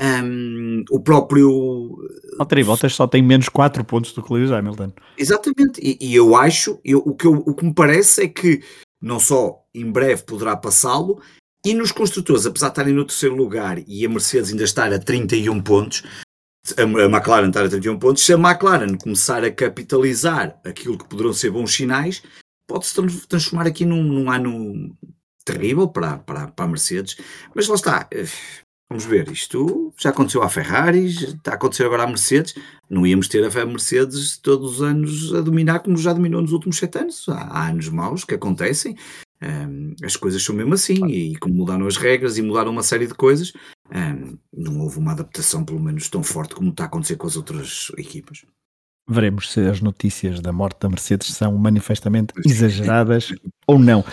um, 0.00 0.84
o 0.90 1.00
próprio. 1.00 1.96
Valtteri 2.38 2.62
Bottas 2.62 2.94
só 2.94 3.08
tem 3.08 3.20
menos 3.20 3.48
4 3.48 3.84
pontos 3.84 4.12
do 4.12 4.22
que 4.22 4.32
Lewis 4.32 4.52
Hamilton. 4.52 4.92
Exatamente, 5.18 5.80
e, 5.82 5.98
e 6.00 6.14
eu 6.14 6.36
acho, 6.36 6.78
eu, 6.84 6.98
o, 7.04 7.16
que 7.16 7.26
eu, 7.26 7.32
o 7.32 7.52
que 7.52 7.64
me 7.64 7.74
parece 7.74 8.22
é 8.22 8.28
que 8.28 8.62
não 9.02 9.18
só 9.18 9.60
em 9.74 9.90
breve 9.90 10.22
poderá 10.22 10.56
passá-lo, 10.56 11.20
e 11.64 11.74
nos 11.74 11.90
construtores, 11.90 12.46
apesar 12.46 12.68
de 12.68 12.72
estarem 12.74 12.94
no 12.94 13.04
terceiro 13.04 13.34
lugar 13.34 13.82
e 13.88 14.06
a 14.06 14.08
Mercedes 14.08 14.50
ainda 14.50 14.62
estar 14.62 14.92
a 14.92 15.00
31 15.00 15.60
pontos, 15.60 16.04
a 16.76 16.82
McLaren 16.82 17.48
estar 17.48 17.64
a 17.64 17.68
31 17.68 17.98
pontos, 17.98 18.24
se 18.24 18.32
a 18.32 18.36
McLaren 18.36 18.96
começar 18.96 19.44
a 19.44 19.50
capitalizar 19.50 20.58
aquilo 20.64 20.98
que 20.98 21.08
poderão 21.08 21.32
ser 21.32 21.50
bons 21.50 21.72
sinais, 21.72 22.22
pode-se 22.66 22.94
transformar 23.28 23.66
aqui 23.66 23.84
num, 23.84 24.02
num, 24.02 24.30
ano 24.30 24.96
terrível 25.44 25.88
para, 25.88 26.18
para, 26.18 26.48
para 26.48 26.64
a 26.64 26.68
Mercedes. 26.68 27.16
Mas 27.54 27.68
lá 27.68 27.74
está, 27.76 28.08
eh, 28.10 28.26
vamos 28.90 29.04
ver, 29.04 29.30
isto 29.30 29.92
já 29.96 30.10
aconteceu 30.10 30.42
à 30.42 30.48
Ferrari, 30.48 31.06
está 31.06 31.52
a 31.52 31.54
acontecer 31.54 31.84
agora 31.84 32.02
à 32.02 32.06
Mercedes. 32.06 32.54
Não 32.90 33.06
íamos 33.06 33.28
ter 33.28 33.44
a 33.44 33.66
Mercedes 33.66 34.36
todos 34.36 34.76
os 34.76 34.82
anos 34.82 35.34
a 35.34 35.40
dominar 35.40 35.80
como 35.80 35.96
já 35.96 36.12
dominou 36.12 36.42
nos 36.42 36.52
últimos 36.52 36.78
sete 36.78 36.98
anos. 36.98 37.28
Há, 37.28 37.42
há 37.42 37.68
anos 37.68 37.88
maus 37.88 38.24
que 38.24 38.34
acontecem. 38.34 38.96
Um, 39.42 39.94
as 40.02 40.16
coisas 40.16 40.42
são 40.42 40.54
mesmo 40.54 40.74
assim, 40.74 41.06
e 41.06 41.36
como 41.36 41.54
mudaram 41.54 41.86
as 41.86 41.96
regras 41.96 42.38
e 42.38 42.42
mudaram 42.42 42.70
uma 42.70 42.82
série 42.82 43.06
de 43.06 43.14
coisas, 43.14 43.52
um, 43.94 44.38
não 44.52 44.80
houve 44.80 44.98
uma 44.98 45.12
adaptação, 45.12 45.64
pelo 45.64 45.80
menos, 45.80 46.08
tão 46.08 46.22
forte 46.22 46.54
como 46.54 46.70
está 46.70 46.84
a 46.84 46.86
acontecer 46.86 47.16
com 47.16 47.26
as 47.26 47.36
outras 47.36 47.92
equipas. 47.98 48.44
Veremos 49.08 49.52
se 49.52 49.60
as 49.60 49.80
notícias 49.80 50.40
da 50.40 50.52
morte 50.52 50.80
da 50.80 50.88
Mercedes 50.88 51.28
são 51.28 51.56
manifestamente 51.56 52.34
exageradas 52.44 53.32
ou 53.64 53.78
não. 53.78 54.04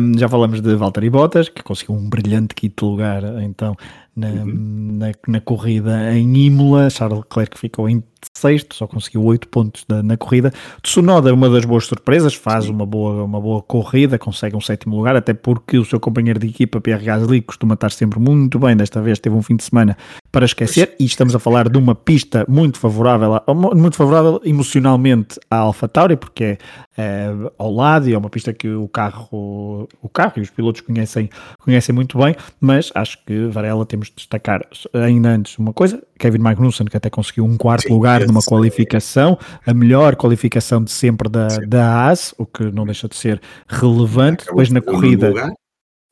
Um, 0.00 0.18
já 0.18 0.28
falamos 0.28 0.60
de 0.60 0.74
Valtteri 0.74 1.08
Bottas, 1.08 1.48
que 1.48 1.62
conseguiu 1.62 1.94
um 1.94 2.08
brilhante 2.08 2.52
quinto 2.52 2.86
lugar 2.86 3.22
então 3.40 3.76
na, 4.16 4.28
uhum. 4.28 4.98
na, 4.98 5.12
na, 5.28 5.40
corrida 5.40 6.12
em 6.12 6.46
Imola. 6.46 6.90
Charles 6.90 7.20
Leclerc 7.20 7.56
ficou 7.56 7.88
em 7.88 8.02
sexto, 8.34 8.74
só 8.74 8.86
conseguiu 8.86 9.24
oito 9.24 9.48
pontos 9.48 9.84
da, 9.88 10.02
na 10.02 10.16
corrida. 10.16 10.52
Tsunoda, 10.82 11.32
uma 11.32 11.48
das 11.50 11.64
boas 11.64 11.86
surpresas, 11.86 12.34
faz 12.34 12.68
uma 12.68 12.86
boa, 12.86 13.24
uma 13.24 13.40
boa 13.40 13.62
corrida, 13.62 14.18
consegue 14.18 14.56
um 14.56 14.60
sétimo 14.60 14.96
lugar, 14.96 15.16
até 15.16 15.34
porque 15.34 15.78
o 15.78 15.84
seu 15.84 16.00
companheiro 16.00 16.38
de 16.38 16.48
equipa, 16.48 16.80
Pierre 16.80 17.04
Gasly, 17.04 17.42
costuma 17.42 17.74
estar 17.74 17.90
sempre 17.90 18.18
muito 18.18 18.58
bem. 18.58 18.76
Desta 18.76 19.00
vez 19.00 19.18
teve 19.18 19.34
um 19.34 19.42
fim 19.42 19.56
de 19.56 19.64
semana 19.64 19.96
para 20.30 20.44
esquecer, 20.44 20.94
e 21.00 21.04
estamos 21.04 21.34
a 21.34 21.38
falar 21.38 21.68
de 21.68 21.78
uma 21.78 21.94
pista 21.94 22.44
muito 22.48 22.78
favorável, 22.78 23.40
muito 23.74 23.96
favorável 23.96 24.40
emocionalmente 24.44 25.40
à 25.50 25.56
AlphaTauri, 25.56 26.16
porque 26.16 26.44
é, 26.44 26.58
é 26.98 27.30
ao 27.58 27.72
lado 27.72 28.08
e 28.08 28.12
é 28.12 28.18
uma 28.18 28.28
pista 28.28 28.52
que 28.52 28.68
o 28.68 28.86
carro, 28.88 29.88
o 30.02 30.08
carro 30.08 30.34
e 30.36 30.40
os 30.40 30.50
pilotos 30.50 30.82
conhecem, 30.82 31.30
conhecem 31.58 31.94
muito 31.94 32.18
bem, 32.18 32.36
mas 32.60 32.90
acho 32.94 33.18
que 33.24 33.46
Varela 33.46 33.86
temos 33.86 34.08
de 34.08 34.16
destacar 34.16 34.66
ainda 34.92 35.30
antes 35.30 35.58
uma 35.58 35.72
coisa, 35.72 36.02
Kevin 36.18 36.38
Magnussen, 36.38 36.86
que 36.86 36.96
até 36.96 37.10
conseguiu 37.10 37.44
um 37.44 37.56
quarto 37.56 37.88
Sim, 37.88 37.94
lugar 37.94 38.26
numa 38.26 38.42
qualificação, 38.42 39.38
a 39.66 39.74
melhor 39.74 40.16
qualificação 40.16 40.82
de 40.82 40.90
sempre 40.90 41.28
da, 41.28 41.48
da 41.66 42.08
AS, 42.08 42.34
o 42.38 42.46
que 42.46 42.64
não 42.64 42.84
deixa 42.84 43.08
de 43.08 43.16
ser 43.16 43.40
relevante. 43.68 44.44
Depois 44.46 44.70
na 44.70 44.80
corrida 44.80 45.32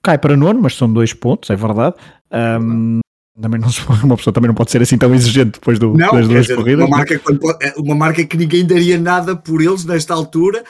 cai 0.02 0.18
para 0.18 0.36
nono, 0.36 0.60
mas 0.60 0.74
são 0.74 0.92
dois 0.92 1.12
pontos, 1.12 1.50
é 1.50 1.56
verdade. 1.56 1.96
Um, 2.30 3.00
também 3.40 3.60
não, 3.60 3.68
uma 4.04 4.16
pessoa 4.16 4.32
também 4.32 4.48
não 4.48 4.54
pode 4.54 4.70
ser 4.70 4.82
assim 4.82 4.96
tão 4.96 5.12
exigente 5.14 5.52
depois 5.52 5.78
do, 5.78 5.94
não, 5.94 6.12
das 6.12 6.28
duas 6.28 6.46
corridas. 6.46 6.86
Uma 6.86 6.96
marca, 6.98 7.20
é, 7.60 7.74
uma 7.76 7.94
marca 7.94 8.24
que 8.24 8.36
ninguém 8.36 8.64
daria 8.64 8.98
nada 8.98 9.34
por 9.34 9.60
eles 9.60 9.84
nesta 9.84 10.14
altura. 10.14 10.62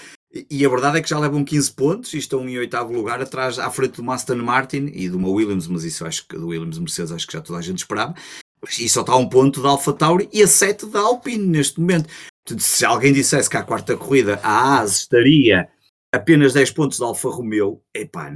E 0.51 0.67
a 0.67 0.69
verdade 0.69 0.99
é 0.99 1.01
que 1.01 1.09
já 1.09 1.17
levam 1.17 1.45
15 1.45 1.73
pontos 1.73 2.13
e 2.13 2.19
estão 2.19 2.49
em 2.49 2.59
oitavo 2.59 2.93
lugar, 2.93 3.23
atrás, 3.23 3.57
à 3.57 3.71
frente 3.71 4.03
do 4.03 4.11
Aston 4.11 4.37
Martin 4.37 4.91
e 4.93 5.09
de 5.09 5.15
uma 5.15 5.29
Williams, 5.29 5.69
mas 5.69 5.85
isso 5.85 6.05
acho 6.05 6.27
que 6.27 6.37
do 6.37 6.49
Williams 6.49 6.79
Mercedes 6.79 7.13
acho 7.13 7.25
que 7.25 7.35
já 7.35 7.41
toda 7.41 7.61
a 7.61 7.63
gente 7.63 7.79
esperava. 7.79 8.15
E 8.79 8.89
só 8.89 9.01
está 9.01 9.13
a 9.13 9.17
um 9.17 9.29
ponto 9.29 9.63
da 9.63 9.71
Alfa 9.71 9.93
Tauri 9.93 10.29
e 10.33 10.43
a 10.43 10.47
7 10.47 10.87
da 10.87 11.01
Alpine 11.01 11.47
neste 11.47 11.81
momento. 11.81 12.09
Se 12.59 12.85
alguém 12.85 13.13
dissesse 13.13 13.49
que 13.49 13.57
à 13.57 13.63
quarta 13.63 13.97
corrida 13.97 14.39
a 14.43 14.81
AS 14.81 15.01
estaria 15.01 15.69
apenas 16.15 16.53
10 16.53 16.71
pontos 16.71 16.99
da 16.99 17.07
Alfa 17.07 17.29
Romeo, 17.29 17.83
epá, 17.93 18.33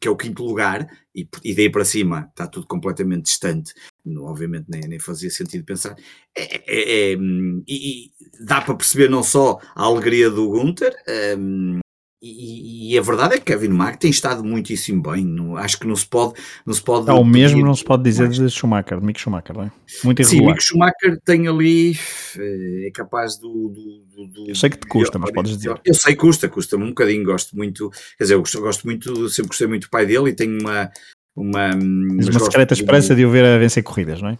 que 0.00 0.08
é 0.08 0.10
o 0.10 0.16
quinto 0.16 0.44
lugar, 0.44 0.88
e, 1.14 1.28
e 1.44 1.54
daí 1.54 1.70
para 1.70 1.84
cima 1.84 2.26
está 2.30 2.46
tudo 2.46 2.66
completamente 2.66 3.26
distante. 3.26 3.72
Não, 4.04 4.24
obviamente 4.24 4.66
nem, 4.68 4.80
nem 4.82 4.98
fazia 4.98 5.30
sentido 5.30 5.64
pensar. 5.64 5.94
É, 6.36 6.56
é, 6.66 7.12
é, 7.12 7.16
hum, 7.16 7.62
e, 7.68 8.06
e, 8.06 8.44
dá 8.44 8.60
para 8.60 8.74
perceber 8.74 9.08
não 9.08 9.22
só 9.22 9.60
a 9.74 9.84
alegria 9.84 10.28
do 10.28 10.48
Gunter, 10.48 10.92
um, 11.38 11.78
e, 12.22 12.92
e, 12.92 12.98
a 12.98 13.00
verdade 13.00 13.34
é 13.34 13.38
que 13.38 13.46
Kevin 13.46 13.68
Mack 13.68 13.98
tem 13.98 14.10
estado 14.10 14.44
muitíssimo 14.44 15.02
bem. 15.02 15.24
Não, 15.24 15.56
acho 15.56 15.78
que 15.80 15.86
não 15.86 15.96
se 15.96 16.06
pode. 16.06 16.34
Não 16.66 16.74
se 16.74 16.82
pode 16.82 17.08
é 17.08 17.12
o 17.14 17.24
mesmo 17.24 17.64
não 17.64 17.74
se 17.74 17.82
pode 17.82 18.02
dizer 18.02 18.28
de 18.28 18.50
Schumacher, 18.50 19.00
de 19.00 19.06
Mick 19.06 19.18
Schumacher, 19.18 19.56
não 19.56 19.64
é? 19.64 19.72
Muito 20.04 20.20
irregular. 20.20 20.40
Sim, 20.40 20.52
Mick 20.52 20.62
Schumacher 20.62 21.18
tem 21.24 21.48
ali. 21.48 21.98
Eh, 22.36 22.88
é 22.88 22.90
capaz 22.90 23.38
do. 23.38 23.70
do, 23.70 24.26
do 24.26 24.50
eu 24.50 24.54
sei 24.54 24.68
que 24.68 24.76
te 24.76 24.86
custa, 24.86 25.18
mas 25.18 25.30
podes 25.30 25.56
dizer. 25.56 25.80
Eu 25.82 25.94
sei 25.94 26.14
que 26.14 26.20
custa, 26.20 26.46
custa-me 26.46 26.84
um 26.84 26.88
bocadinho. 26.88 27.24
Gosto 27.24 27.56
muito. 27.56 27.88
Quer 28.18 28.24
dizer, 28.24 28.34
eu 28.34 28.40
gosto, 28.40 28.60
gosto 28.60 28.84
muito. 28.84 29.28
Sempre 29.30 29.48
gostei 29.48 29.66
muito 29.66 29.86
do 29.86 29.90
pai 29.90 30.04
dele 30.04 30.28
e 30.28 30.34
tenho 30.34 30.60
uma. 30.60 30.90
Uma, 31.34 31.74
uma, 31.74 32.22
uma 32.22 32.40
secreta 32.40 32.74
esperança 32.74 33.14
de 33.14 33.24
o 33.24 33.30
ver 33.30 33.44
a 33.44 33.56
vencer 33.56 33.82
corridas, 33.82 34.20
não 34.20 34.30
é? 34.30 34.38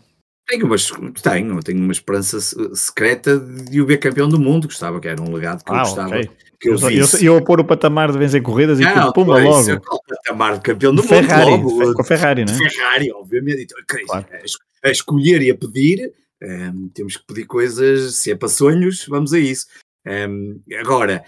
Tenho, 0.50 0.68
mas 0.68 0.90
tenho, 1.22 1.60
tenho 1.60 1.80
uma 1.80 1.92
esperança 1.92 2.40
secreta 2.74 3.38
de 3.38 3.80
o 3.80 3.86
ver 3.86 3.98
campeão 3.98 4.28
do 4.28 4.38
mundo. 4.38 4.66
Gostava 4.66 5.00
que 5.00 5.08
era 5.08 5.22
um 5.22 5.32
legado 5.32 5.64
que 5.64 5.72
ah, 5.72 5.76
eu 5.76 5.80
gostava. 5.80 6.08
Okay 6.08 6.30
que 6.60 6.68
eu, 6.68 6.76
eu, 6.76 6.90
eu, 6.90 7.34
eu 7.36 7.42
pôr 7.42 7.58
o 7.58 7.64
patamar 7.64 8.12
de 8.12 8.18
vencer 8.18 8.42
corridas 8.42 8.78
e 8.78 8.82
não, 8.82 9.10
pumba 9.12 9.38
logo. 9.42 9.72
O 9.72 10.00
patamar 10.06 10.54
de 10.56 10.60
campeão 10.60 10.94
do 10.94 11.02
Ferrari, 11.02 11.50
mundo 11.52 11.74
logo. 11.74 11.94
Com 11.94 12.02
a 12.02 12.04
Ferrari, 12.04 12.44
não 12.44 12.52
é? 12.52 12.70
Ferrari, 12.70 13.10
obviamente. 13.12 13.62
Então, 13.62 13.78
claro. 14.06 14.26
a, 14.30 14.88
a, 14.88 14.90
escolher 14.90 15.40
e 15.40 15.50
a 15.50 15.54
pedir, 15.56 16.12
um, 16.42 16.46
ehm, 16.46 16.88
temos 16.92 17.16
que 17.16 17.26
pedir 17.26 17.46
coisas, 17.46 18.16
se 18.16 18.30
é 18.30 18.36
para 18.36 18.48
sonhos, 18.48 19.06
vamos 19.08 19.32
a 19.32 19.38
isso. 19.38 19.66
Um, 20.06 20.60
ehm, 20.68 20.78
agora, 20.78 21.24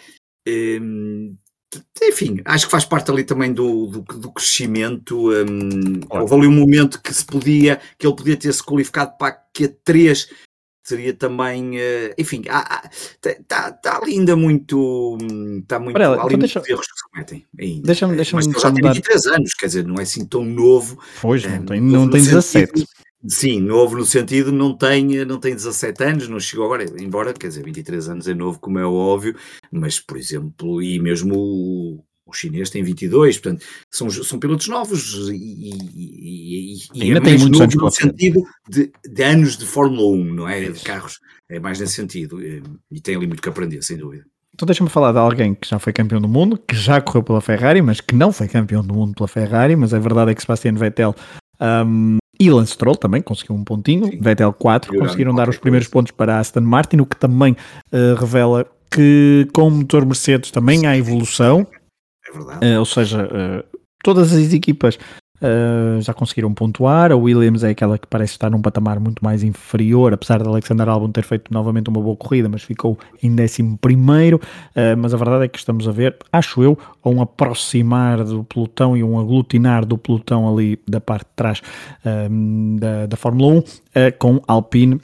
um, 0.47 0.53
ehm, 0.53 1.35
enfim, 2.09 2.41
acho 2.45 2.67
que 2.67 2.71
faz 2.71 2.85
parte 2.85 3.11
ali 3.11 3.25
também 3.25 3.53
do, 3.53 3.87
do, 3.87 4.01
do 4.01 4.33
crescimento. 4.33 5.31
claro. 6.09 6.25
Houve 6.25 6.35
ali 6.35 6.47
um 6.47 6.61
momento 6.61 7.01
que 7.01 7.13
se 7.13 7.25
podia, 7.25 7.81
que 7.99 8.07
ele 8.07 8.17
podia 8.17 8.37
ter 8.37 8.53
se 8.53 8.63
qualificado 8.63 9.17
para 9.19 9.33
que 9.53 9.65
a 9.65 9.73
3 9.85 10.29
seria 10.83 11.15
também, 11.15 11.77
uh, 11.77 12.15
enfim, 12.19 12.41
está 12.41 12.83
tá, 13.47 13.73
tá 13.73 14.01
ainda 14.05 14.35
muito, 14.35 15.17
está 15.61 15.79
muito, 15.79 15.97
ela, 15.97 16.17
há 16.23 16.27
então 16.27 16.39
deixa, 16.39 16.63
erros 16.67 16.87
que 16.87 16.99
se 16.99 17.09
cometem 17.11 17.47
ainda. 17.59 17.87
Deixa-me, 17.87 18.17
deixa-me 18.17 18.45
Mas 18.45 18.61
já 18.61 18.73
tem 18.73 18.83
23 18.83 19.27
anos, 19.27 19.55
quer 19.55 19.67
dizer, 19.67 19.87
não 19.87 19.97
é 19.97 20.03
assim 20.03 20.27
tão 20.27 20.45
novo. 20.45 20.99
Pois, 21.21 21.45
não 21.45 21.55
eh, 21.55 21.61
tem, 21.61 21.81
não 21.81 22.11
tem 22.11 22.21
17. 22.21 22.67
Sentido, 22.67 22.89
sim, 23.27 23.61
novo 23.61 23.97
no 23.97 24.05
sentido, 24.05 24.53
não 24.53 24.77
tem, 24.77 25.25
não 25.25 25.39
tem 25.39 25.55
17 25.55 26.05
anos, 26.05 26.29
não 26.29 26.41
chegou 26.41 26.65
agora, 26.65 26.85
embora, 27.01 27.33
quer 27.33 27.49
dizer, 27.49 27.65
23 27.65 28.09
anos 28.09 28.29
é 28.29 28.35
novo, 28.35 28.59
como 28.59 28.79
é 28.79 28.85
óbvio, 28.85 29.37
mas, 29.71 30.01
por 30.01 30.17
exemplo, 30.17 30.83
e 30.83 30.99
mesmo 30.99 32.05
o 32.25 32.33
chinês 32.33 32.71
tem 32.71 32.83
22, 32.83 33.39
portanto, 33.39 33.65
são, 33.91 34.11
são 34.11 34.39
pilotos 34.39 34.69
novos 34.69 35.29
e, 35.29 35.35
e, 35.35 36.75
e, 36.75 36.77
e 36.95 37.03
ainda 37.03 37.19
é 37.19 37.23
tem 37.23 37.39
muitos 37.39 37.61
anos 37.61 37.75
no 37.75 37.91
sentido 37.91 38.43
de, 38.69 38.91
de, 39.05 39.23
anos 39.23 39.57
de 39.57 39.67
Fórmula 39.67 40.17
1, 40.17 40.35
não 40.35 40.49
é? 40.49 40.71
De 40.71 40.81
carros, 40.81 41.21
é 41.51 41.61
mais 41.61 41.79
nesse 41.79 41.95
sentido 41.95 42.41
e 42.43 43.01
tem 43.01 43.17
ali 43.17 43.27
muito 43.27 43.43
que 43.43 43.49
aprender, 43.49 43.83
sem 43.83 43.97
dúvida. 43.97 44.25
Então 44.55 44.67
deixa-me 44.67 44.91
falar 44.91 45.13
de 45.13 45.19
alguém 45.19 45.55
que 45.55 45.69
já 45.69 45.79
foi 45.79 45.93
campeão 45.93 46.21
do 46.21 46.29
mundo, 46.29 46.59
que 46.59 46.77
já 46.77 47.01
correu 47.01 47.23
pela 47.23 47.41
Ferrari, 47.41 47.81
mas 47.81 48.01
que 48.01 48.15
não 48.15 48.33
foi 48.33 48.49
campeão 48.49 48.85
do 48.85 48.95
mundo 48.95 49.15
pela 49.15 49.29
Ferrari, 49.29 49.75
mas 49.77 49.95
a 49.95 49.99
verdade 49.99 50.31
é 50.31 50.35
que 50.35 50.43
Sebastian 50.43 50.75
Vettel 50.75 51.15
um, 51.61 52.19
e 52.39 52.51
Lance 52.51 52.73
Stroll 52.73 52.97
também 52.97 53.23
conseguiu 53.23 53.55
um 53.55 53.65
pontinho, 53.65 54.07
Sim. 54.07 54.19
Vettel 54.21 54.53
4, 54.53 54.99
conseguiram 54.99 55.35
dar 55.35 55.49
os 55.49 55.59
primeiros 55.59 55.89
pontos 55.89 56.13
para 56.13 56.39
Aston 56.39 56.61
Martin, 56.61 56.99
o 56.99 57.07
que 57.07 57.17
também 57.17 57.53
uh, 57.93 58.15
revela 58.19 58.67
que 58.91 59.49
com 59.53 59.69
o 59.69 59.71
motor 59.71 60.05
Mercedes 60.05 60.51
também 60.51 60.87
há 60.87 60.97
evolução, 60.97 61.67
verdade. 62.35 62.67
Uh, 62.67 62.79
ou 62.79 62.85
seja, 62.85 63.25
uh, 63.27 63.79
todas 64.03 64.33
as 64.33 64.53
equipas 64.53 64.99
uh, 65.43 66.01
já 66.01 66.15
conseguiram 66.15 66.55
pontuar. 66.55 67.13
A 67.13 67.17
Williams 67.17 67.65
é 67.65 67.71
aquela 67.71 67.99
que 67.99 68.07
parece 68.07 68.33
estar 68.33 68.51
num 68.51 68.63
patamar 68.63 69.01
muito 69.01 69.23
mais 69.23 69.43
inferior, 69.43 70.15
apesar 70.15 70.43
de 70.43 70.49
Alexander 70.49 70.89
Albon 70.89 71.11
ter 71.11 71.25
feito 71.25 71.53
novamente 71.53 71.89
uma 71.89 72.01
boa 72.01 72.17
corrida, 72.17 72.49
mas 72.49 72.63
ficou 72.63 72.99
em 73.23 73.31
11 73.31 73.79
primeiro. 73.81 74.41
mas 74.99 75.13
a 75.13 75.17
verdade 75.17 75.45
é 75.45 75.49
que 75.49 75.59
estamos 75.59 75.89
a 75.89 75.93
ver, 75.93 76.17
acho 76.33 76.63
eu, 76.63 76.79
um 77.05 77.21
aproximar 77.21 78.23
do 78.25 78.45
pelotão 78.45 78.97
e 78.97 79.03
um 79.03 79.19
aglutinar 79.19 79.85
do 79.85 79.99
pelotão 79.99 80.49
ali 80.53 80.79
da 80.89 81.01
parte 81.01 81.27
de 81.27 81.35
trás 81.37 81.63
da, 82.79 83.07
da 83.07 83.17
Fórmula 83.17 83.55
1 83.55 83.63
com 84.19 84.41
Alpine 84.47 85.01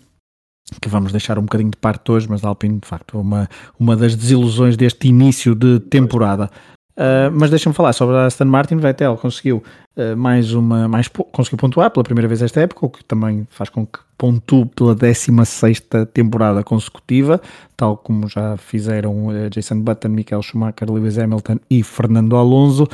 que 0.81 0.89
vamos 0.89 1.13
deixar 1.13 1.39
um 1.39 1.43
bocadinho 1.43 1.71
de 1.71 1.77
parte 1.77 2.11
hoje, 2.11 2.29
mas 2.29 2.45
a 2.45 2.49
Alpine 2.49 2.79
de 2.79 2.87
facto 2.87 3.19
uma, 3.19 3.49
uma 3.79 3.97
das 3.97 4.15
desilusões 4.15 4.77
deste 4.77 5.09
início 5.09 5.55
de 5.55 5.81
temporada. 5.81 6.51
Uh, 6.99 7.31
mas 7.33 7.49
deixa-me 7.49 7.73
falar 7.73 7.93
sobre 7.93 8.17
a 8.17 8.27
Aston 8.27 8.47
Martin. 8.47 8.77
Vettel 8.79 9.17
conseguiu 9.17 9.63
uh, 9.97 10.17
mais 10.17 10.53
uma, 10.53 10.89
mais 10.89 11.07
conseguiu 11.07 11.57
pontuar 11.57 11.93
pela 11.93 12.03
primeira 12.03 12.27
vez 12.27 12.43
esta 12.43 12.61
época, 12.61 12.87
o 12.87 12.91
que 12.91 13.05
também 13.05 13.47
faz 13.51 13.71
com 13.71 13.87
que 13.87 14.01
pontue 14.19 14.67
pela 14.75 14.97
16 14.97 15.81
temporada 16.13 16.65
consecutiva, 16.65 17.41
tal 17.77 17.97
como 17.97 18.27
já 18.27 18.57
fizeram 18.57 19.29
uh, 19.29 19.49
Jason 19.49 19.81
Button, 19.81 20.09
Michael 20.09 20.43
Schumacher, 20.43 20.91
Lewis 20.91 21.17
Hamilton 21.19 21.61
e 21.71 21.85
Fernando 21.85 22.35
Alonso. 22.35 22.89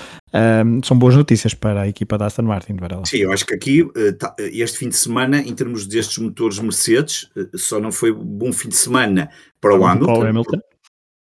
são 0.85 0.99
boas 0.99 1.17
notícias 1.17 1.55
para 1.55 1.81
a 1.81 1.89
equipa 1.89 2.19
da 2.19 2.27
Aston 2.27 2.43
Martin, 2.43 2.77
Varela. 2.77 3.07
Sim, 3.07 3.21
eu 3.21 3.33
acho 3.33 3.47
que 3.47 3.55
aqui, 3.55 3.89
tá, 4.19 4.37
este 4.39 4.81
fim 4.81 4.91
de 4.91 4.97
semana, 4.97 5.41
em 5.41 5.55
termos 5.55 5.87
destes 5.87 6.19
motores 6.19 6.59
Mercedes, 6.59 7.31
só 7.55 7.81
não 7.81 7.91
foi 7.91 8.13
bom 8.13 8.53
fim 8.53 8.69
de 8.69 8.77
semana 8.77 9.31
para 9.63 9.75
o 9.75 9.87
Hamilton. 9.87 10.27
Hamilton 10.27 10.59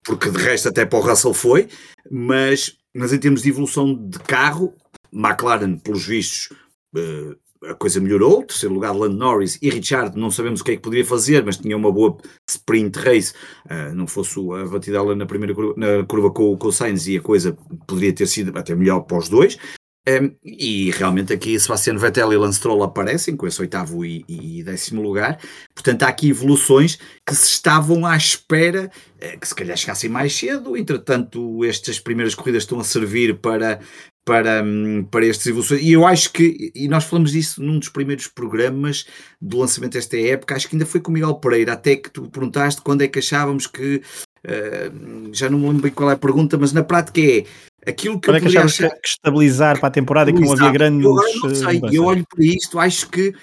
porque 0.03 0.29
de 0.29 0.37
resto 0.37 0.69
até 0.69 0.85
para 0.85 0.99
o 0.99 1.01
Russell 1.01 1.33
foi, 1.33 1.67
mas, 2.11 2.77
mas 2.93 3.13
em 3.13 3.19
termos 3.19 3.41
de 3.41 3.49
evolução 3.49 3.93
de 3.93 4.19
carro, 4.19 4.73
McLaren, 5.11 5.77
pelos 5.77 6.05
vistos, 6.05 6.55
uh, 6.95 7.35
a 7.65 7.73
coisa 7.73 7.99
melhorou, 7.99 8.43
terceiro 8.43 8.73
lugar 8.73 8.91
Lando 8.91 9.15
Norris 9.15 9.57
e 9.61 9.69
Richard, 9.69 10.17
não 10.17 10.29
sabemos 10.29 10.61
o 10.61 10.63
que 10.63 10.71
é 10.71 10.75
que 10.75 10.81
poderia 10.81 11.05
fazer, 11.05 11.43
mas 11.45 11.57
tinha 11.57 11.77
uma 11.77 11.91
boa 11.91 12.17
sprint 12.49 12.99
race, 12.99 13.33
uh, 13.65 13.93
não 13.95 14.07
fosse 14.07 14.39
a 14.39 14.65
batidela 14.65 15.15
na 15.15 15.25
primeira 15.25 15.53
curva, 15.53 15.73
na 15.77 16.03
curva 16.05 16.31
com, 16.31 16.57
com 16.57 16.67
o 16.67 16.71
Sainz 16.73 17.07
e 17.07 17.17
a 17.17 17.21
coisa 17.21 17.57
poderia 17.87 18.13
ter 18.13 18.27
sido 18.27 18.57
até 18.57 18.75
melhor 18.75 19.01
para 19.01 19.17
os 19.17 19.29
dois, 19.29 19.57
um, 20.05 20.35
e 20.43 20.91
realmente 20.91 21.31
aqui 21.31 21.57
Sebastian 21.57 21.97
Vettel 21.97 22.33
e 22.33 22.37
Lance 22.37 22.57
Stroll 22.57 22.83
aparecem 22.83 23.37
com 23.37 23.47
esse 23.47 23.61
oitavo 23.61 24.03
e, 24.03 24.25
e, 24.27 24.61
décimo 24.61 25.01
lugar. 25.01 25.39
Portanto, 25.73 26.03
há 26.03 26.09
aqui 26.09 26.29
evoluções 26.29 26.99
que 27.25 27.33
se 27.33 27.47
estavam 27.47 28.05
à 28.05 28.17
espera 28.17 28.91
eh, 29.21 29.37
que 29.37 29.47
se 29.47 29.55
calhar 29.55 29.77
chegassem 29.77 30.09
mais 30.09 30.35
cedo. 30.35 30.75
Entretanto, 30.75 31.63
estas 31.63 32.01
primeiras 32.01 32.35
corridas 32.35 32.63
estão 32.63 32.81
a 32.81 32.83
servir 32.83 33.39
para, 33.39 33.79
para, 34.25 34.61
hum, 34.61 35.07
para 35.09 35.25
estas 35.25 35.47
evoluções. 35.47 35.81
E 35.81 35.93
eu 35.93 36.05
acho 36.05 36.33
que, 36.33 36.73
e 36.75 36.89
nós 36.89 37.05
falamos 37.05 37.31
disso 37.31 37.63
num 37.63 37.79
dos 37.79 37.87
primeiros 37.87 38.27
programas 38.27 39.05
do 39.41 39.59
lançamento 39.59 39.93
desta 39.93 40.17
época, 40.17 40.53
acho 40.53 40.67
que 40.67 40.75
ainda 40.75 40.85
foi 40.85 40.99
com 40.99 41.11
o 41.11 41.13
Miguel 41.13 41.35
Pereira, 41.35 41.73
até 41.73 41.95
que 41.95 42.09
tu 42.11 42.29
perguntaste 42.29 42.81
quando 42.81 43.03
é 43.03 43.07
que 43.07 43.19
achávamos 43.19 43.67
que. 43.67 44.01
Uh, 44.45 45.33
já 45.33 45.49
não 45.49 45.57
me 45.57 45.67
lembro 45.67 45.83
bem 45.83 45.91
qual 45.93 46.09
é 46.09 46.15
a 46.15 46.17
pergunta, 46.17 46.57
mas 46.57 46.73
na 46.73 46.83
prática 46.83 47.21
é 47.21 47.45
aquilo 47.85 48.19
que 48.19 48.27
Quando 48.27 48.43
eu 48.43 48.47
é 48.47 48.51
que 48.51 48.57
achar... 48.57 48.89
que 48.89 49.07
estabilizar 49.07 49.79
para 49.79 49.87
a 49.87 49.91
temporada 49.91 50.29
e 50.29 50.33
que 50.33 50.41
não 50.41 50.53
havia 50.53 50.71
grandes. 50.71 51.05
Eu, 51.05 51.15
não 51.15 51.55
sei, 51.55 51.77
eh, 51.77 51.89
eu 51.91 52.05
olho 52.05 52.25
para 52.27 52.45
isto, 52.45 52.79
acho 52.79 53.09
que 53.09 53.33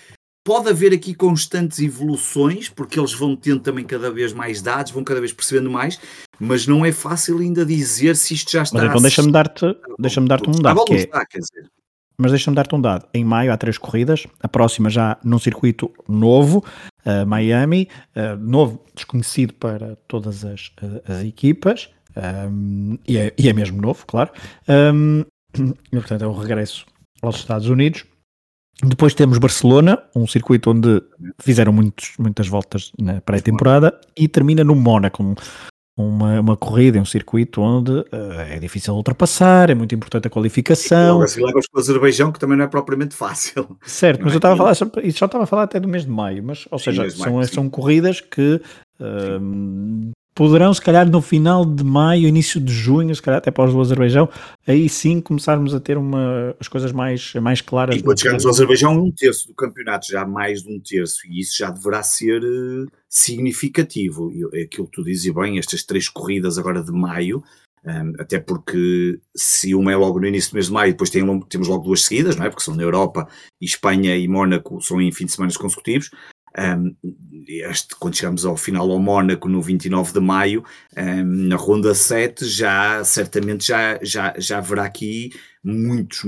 pode 0.44 0.68
haver 0.68 0.92
aqui 0.92 1.14
constantes 1.14 1.78
evoluções, 1.80 2.68
porque 2.68 2.98
eles 2.98 3.12
vão 3.12 3.36
tendo 3.36 3.60
também 3.60 3.84
cada 3.84 4.10
vez 4.10 4.32
mais 4.32 4.62
dados, 4.62 4.92
vão 4.92 5.04
cada 5.04 5.20
vez 5.20 5.32
percebendo 5.32 5.70
mais, 5.70 6.00
mas 6.38 6.66
não 6.66 6.84
é 6.84 6.92
fácil 6.92 7.38
ainda 7.38 7.64
dizer 7.64 8.16
se 8.16 8.34
isto 8.34 8.50
já 8.50 8.62
está. 8.62 8.78
Mas 8.78 8.88
então 8.88 9.02
deixa-me 9.02 9.30
dar-te 9.30 9.76
deixa 9.98 10.20
dar 10.22 10.40
um 10.48 10.52
dado. 10.60 10.84
Que 10.84 10.94
é... 10.94 11.08
Mas 12.16 12.32
deixa-me 12.32 12.54
dar-te 12.54 12.74
um 12.74 12.80
dado. 12.80 13.06
Em 13.14 13.24
maio 13.24 13.52
há 13.52 13.56
três 13.56 13.78
corridas, 13.78 14.26
a 14.40 14.48
próxima 14.48 14.90
já 14.90 15.16
num 15.24 15.38
circuito 15.38 15.90
novo, 16.06 16.64
uh, 17.06 17.26
Miami, 17.26 17.88
uh, 18.14 18.36
novo, 18.38 18.84
desconhecido 18.94 19.54
para 19.54 19.96
todas 20.06 20.44
as, 20.44 20.66
uh, 20.82 21.00
as 21.06 21.24
equipas. 21.24 21.88
Um, 22.20 22.98
e, 23.08 23.16
é, 23.16 23.32
e, 23.38 23.48
é, 23.48 23.52
mesmo 23.52 23.80
novo, 23.80 24.04
claro. 24.06 24.30
Um, 24.68 25.24
e, 25.56 25.96
portanto, 25.96 26.22
é 26.22 26.26
o 26.26 26.32
regresso 26.32 26.84
aos 27.22 27.36
Estados 27.36 27.68
Unidos. 27.68 28.04
Depois 28.82 29.14
temos 29.14 29.38
Barcelona, 29.38 30.02
um 30.16 30.26
circuito 30.26 30.70
onde 30.70 31.02
fizeram 31.40 31.72
muitos, 31.72 32.12
muitas 32.18 32.48
voltas 32.48 32.92
na 32.98 33.20
pré-temporada 33.20 33.98
e 34.16 34.26
termina 34.26 34.64
no 34.64 34.74
Mónaco, 34.74 35.22
um, 35.22 35.34
uma, 35.98 36.40
uma 36.40 36.56
corrida, 36.56 36.98
um 36.98 37.04
circuito 37.04 37.60
onde 37.60 37.92
uh, 37.92 38.40
é 38.48 38.58
difícil 38.58 38.94
ultrapassar, 38.94 39.68
é 39.68 39.74
muito 39.74 39.94
importante 39.94 40.28
a 40.28 40.30
qualificação. 40.30 41.14
Logo 41.14 41.24
assim 41.24 41.44
levas 41.44 41.66
com 41.66 41.76
o 41.76 41.80
Azerbaijão, 41.80 42.32
que 42.32 42.38
também 42.38 42.56
não 42.56 42.64
é 42.64 42.68
propriamente 42.68 43.14
fácil. 43.14 43.76
Certo, 43.84 44.22
mas 44.22 44.32
é 44.32 44.36
eu 44.36 44.38
estava 44.38 44.54
a 44.54 44.74
falar, 44.74 45.02
isso 45.04 45.18
só 45.18 45.26
estava 45.26 45.44
a 45.44 45.46
falar 45.46 45.64
até 45.64 45.78
do 45.78 45.88
mês 45.88 46.04
de 46.04 46.10
maio, 46.10 46.42
mas, 46.42 46.66
ou 46.70 46.78
seja, 46.78 47.10
são, 47.10 47.34
maio, 47.34 47.48
são 47.48 47.68
corridas 47.68 48.22
que 48.22 48.62
uh, 48.98 50.10
poderão, 50.34 50.72
se 50.72 50.80
calhar, 50.80 51.08
no 51.08 51.20
final 51.20 51.64
de 51.64 51.84
maio, 51.84 52.28
início 52.28 52.60
de 52.60 52.72
junho, 52.72 53.14
se 53.14 53.22
calhar 53.22 53.38
até 53.38 53.50
após 53.50 53.74
o 53.74 53.80
Azerbaijão, 53.80 54.28
aí 54.66 54.88
sim 54.88 55.20
começarmos 55.20 55.74
a 55.74 55.80
ter 55.80 55.98
uma, 55.98 56.54
as 56.58 56.68
coisas 56.68 56.92
mais, 56.92 57.34
mais 57.34 57.60
claras. 57.60 57.96
E 57.96 58.02
quando 58.02 58.18
chegarmos 58.18 58.44
ao 58.44 58.52
Azerbaijão, 58.52 59.04
um 59.04 59.12
terço 59.12 59.48
do 59.48 59.54
campeonato, 59.54 60.06
já 60.06 60.24
mais 60.26 60.62
de 60.62 60.72
um 60.72 60.80
terço, 60.80 61.26
e 61.28 61.40
isso 61.40 61.56
já 61.58 61.70
deverá 61.70 62.02
ser 62.02 62.42
uh, 62.42 62.86
significativo. 63.08 64.30
E, 64.32 64.62
aquilo 64.62 64.86
que 64.86 64.92
tu 64.92 65.04
dizes 65.04 65.32
bem, 65.32 65.58
estas 65.58 65.82
três 65.82 66.08
corridas 66.08 66.58
agora 66.58 66.82
de 66.82 66.92
maio, 66.92 67.42
um, 67.84 67.90
ehm, 67.90 68.12
até 68.18 68.38
porque 68.38 69.18
se 69.34 69.74
uma 69.74 69.92
é 69.92 69.96
logo 69.96 70.20
no 70.20 70.26
início 70.26 70.50
do 70.50 70.54
mês 70.54 70.66
de 70.66 70.72
maio, 70.72 70.92
depois 70.92 71.10
tem, 71.10 71.40
temos 71.48 71.68
logo 71.68 71.84
duas 71.84 72.04
seguidas, 72.04 72.36
não 72.36 72.44
é? 72.44 72.50
Porque 72.50 72.62
são 72.62 72.74
na 72.74 72.82
Europa, 72.82 73.28
e 73.60 73.64
Espanha 73.64 74.16
e 74.16 74.28
Mónaco 74.28 74.80
são 74.80 75.00
em 75.00 75.12
fim 75.12 75.24
de 75.26 75.32
semana 75.32 75.52
consecutivos. 75.54 76.10
Um, 76.58 76.94
este, 77.46 77.94
quando 77.96 78.16
chegamos 78.16 78.44
ao 78.44 78.56
final 78.56 78.90
ao 78.90 78.98
Mónaco 78.98 79.48
no 79.48 79.62
29 79.62 80.12
de 80.12 80.20
maio, 80.20 80.64
um, 80.96 81.24
na 81.48 81.56
ronda 81.56 81.94
7, 81.94 82.44
já 82.46 83.02
certamente 83.04 83.66
já, 83.66 83.98
já, 84.02 84.34
já 84.36 84.58
haverá 84.58 84.84
aqui 84.84 85.32
muitos, 85.62 86.22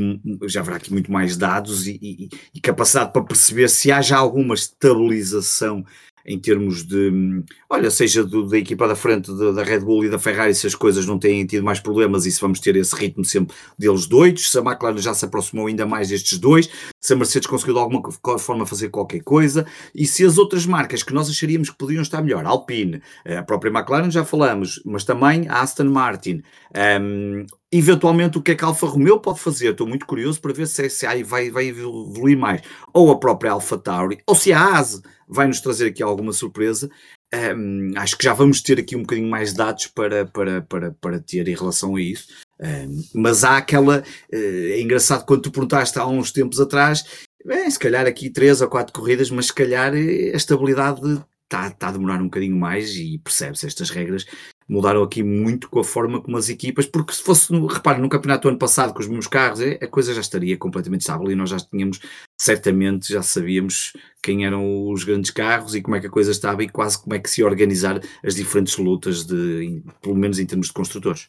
já 0.46 0.61
haverá 0.61 0.76
aqui 0.76 0.92
muito 0.92 1.11
mais 1.11 1.37
dados 1.37 1.87
e, 1.87 1.98
e, 2.02 2.28
e 2.54 2.61
capacidade 2.61 3.12
para 3.12 3.24
perceber 3.24 3.68
se 3.68 3.90
há 3.90 4.00
já 4.00 4.16
alguma 4.16 4.54
estabilização 4.54 5.85
em 6.26 6.38
termos 6.38 6.85
de, 6.85 7.42
olha, 7.68 7.90
seja 7.90 8.24
do, 8.24 8.46
da 8.46 8.58
equipa 8.58 8.87
da 8.87 8.94
frente 8.94 9.30
da, 9.32 9.62
Red 9.62 9.80
Bull 9.80 10.04
e 10.04 10.08
da 10.08 10.18
Ferrari, 10.18 10.54
se 10.54 10.66
as 10.66 10.74
coisas 10.74 11.06
não 11.06 11.18
têm 11.18 11.44
tido 11.46 11.64
mais 11.64 11.80
problemas 11.80 12.26
e 12.26 12.32
se 12.32 12.40
vamos 12.40 12.61
ter 12.61 12.76
esse 12.76 12.94
ritmo 12.94 13.24
sempre 13.24 13.54
deles 13.78 14.06
doidos, 14.06 14.50
se 14.50 14.58
a 14.58 14.61
McLaren 14.61 14.98
já 14.98 15.14
se 15.14 15.24
aproximou 15.24 15.66
ainda 15.66 15.87
mais 15.87 16.08
destes 16.08 16.38
dois, 16.38 16.68
se 17.00 17.12
a 17.12 17.16
Mercedes 17.16 17.48
conseguiu 17.48 17.74
de 17.74 17.80
alguma 17.80 18.38
forma 18.38 18.66
fazer 18.66 18.88
qualquer 18.88 19.22
coisa 19.22 19.66
e 19.94 20.06
se 20.06 20.24
as 20.24 20.38
outras 20.38 20.66
marcas 20.66 21.02
que 21.02 21.12
nós 21.12 21.28
acharíamos 21.28 21.70
que 21.70 21.76
podiam 21.76 22.02
estar 22.02 22.22
melhor, 22.22 22.44
Alpine, 22.44 23.02
eh, 23.24 23.37
a 23.37 23.42
própria 23.42 23.70
McLaren 23.70 24.11
já 24.11 24.24
falamos, 24.24 24.80
mas 24.85 25.04
também 25.04 25.48
a 25.48 25.61
Aston 25.61 25.85
Martin, 25.85 26.42
um, 26.74 26.78
ehm, 26.78 27.46
eventualmente 27.72 28.37
o 28.37 28.42
que 28.42 28.52
é 28.52 28.54
que 28.54 28.64
a 28.64 28.68
Alfa 28.68 28.87
Romeo 28.87 29.18
pode 29.18 29.40
fazer, 29.40 29.70
estou 29.70 29.87
muito 29.87 30.04
curioso 30.04 30.40
para 30.40 30.52
ver 30.52 30.66
se, 30.66 31.06
aí 31.06 31.22
vai, 31.22 31.50
vai 31.50 31.68
evoluir 31.68 32.37
mais, 32.37 32.61
ou 32.92 33.11
a 33.11 33.18
própria 33.18 33.52
Alfa 33.52 33.78
Tauri, 33.78 34.18
ou 34.26 34.35
se 34.35 34.52
a 34.52 34.76
ASE 34.76 35.00
vai 35.26 35.46
nos 35.46 35.61
trazer 35.61 35.87
aqui 35.87 36.02
alguma 36.02 36.32
surpresa. 36.32 36.90
Um, 37.35 37.92
acho 37.96 38.18
que 38.18 38.24
já 38.24 38.35
vamos 38.35 38.61
ter 38.61 38.78
aqui 38.78 38.94
um 38.94 39.00
bocadinho 39.00 39.30
mais 39.30 39.54
dados 39.54 39.87
para, 39.87 40.26
para, 40.26 40.61
para, 40.61 40.90
para 40.92 41.18
ter 41.18 41.48
em 41.48 41.54
relação 41.54 41.96
a 41.96 42.00
isso. 42.00 42.28
Um, 42.61 43.02
mas 43.14 43.42
há 43.42 43.56
aquela. 43.56 44.04
Uh, 44.30 44.72
é 44.72 44.80
engraçado 44.82 45.24
quando 45.24 45.40
tu 45.40 45.50
perguntaste 45.50 45.98
há 45.98 46.06
uns 46.06 46.30
tempos 46.30 46.61
atrás, 46.61 47.04
bem, 47.42 47.70
se 47.70 47.78
calhar 47.78 48.06
aqui 48.06 48.28
três 48.28 48.61
ou 48.61 48.68
quatro 48.68 48.92
corridas, 48.92 49.30
mas 49.30 49.46
se 49.46 49.54
calhar 49.54 49.94
eh, 49.94 50.32
a 50.35 50.37
estabilidade 50.37 51.00
está, 51.44 51.68
está 51.68 51.88
a 51.88 51.92
demorar 51.92 52.20
um 52.20 52.24
bocadinho 52.24 52.56
mais 52.56 52.94
e 52.96 53.18
percebe-se 53.18 53.66
estas 53.66 53.88
regras 53.88 54.26
mudaram 54.68 55.03
aqui 55.03 55.22
muito 55.22 55.68
com 55.68 55.81
a 55.81 55.85
forma 55.85 56.20
como 56.20 56.37
as 56.37 56.48
equipas, 56.48 56.87
porque 56.87 57.12
se 57.12 57.22
fosse, 57.22 57.53
repare, 57.66 58.01
no 58.01 58.09
campeonato 58.09 58.42
do 58.42 58.48
ano 58.51 58.59
passado 58.59 58.92
com 58.92 59.01
os 59.01 59.07
mesmos 59.07 59.27
carros, 59.27 59.61
é, 59.61 59.79
a 59.83 59.87
coisa 59.87 60.14
já 60.14 60.20
estaria 60.20 60.57
completamente 60.57 61.03
estável 61.03 61.31
e 61.31 61.35
nós 61.35 61.51
já 61.51 61.59
tínhamos, 61.59 62.01
certamente, 62.40 63.12
já 63.12 63.22
sabíamos 63.22 63.92
quem 64.22 64.46
eram 64.46 64.88
os 64.90 65.05
grandes 65.05 65.31
carros 65.31 65.75
e 65.75 65.83
como 65.83 65.96
é 65.96 66.01
que 66.01 66.07
a 66.07 66.11
coisa 66.11 66.31
estava 66.31 66.62
e 66.62 66.68
quase 66.68 67.01
como 67.01 67.14
é 67.14 67.18
que 67.18 67.29
se 67.29 67.40
ia 67.40 67.46
organizar 67.46 68.01
as 68.25 68.35
diferentes 68.35 68.77
lutas, 68.79 69.25
de, 69.25 69.83
pelo 70.01 70.16
menos 70.16 70.38
em 70.38 70.46
termos 70.46 70.68
de 70.68 70.72
construtores. 70.72 71.29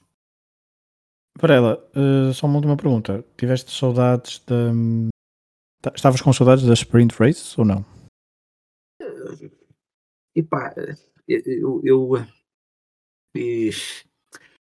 Varela, 1.39 1.84
uh, 1.96 2.34
só 2.34 2.46
uma 2.46 2.58
última 2.58 2.78
pergunta. 2.78 3.26
Tiveste 3.38 3.72
saudades 3.72 4.39
da. 4.46 4.72
Estavas 5.96 6.22
com 6.22 6.32
saudades 6.32 6.63
da 6.63 6.74
Sprint 6.74 7.15
Race 7.19 7.60
ou 7.60 7.65
não? 7.65 7.84
Epá, 10.36 10.74
eu, 11.28 11.82
eu 11.84 12.26
e 13.36 13.69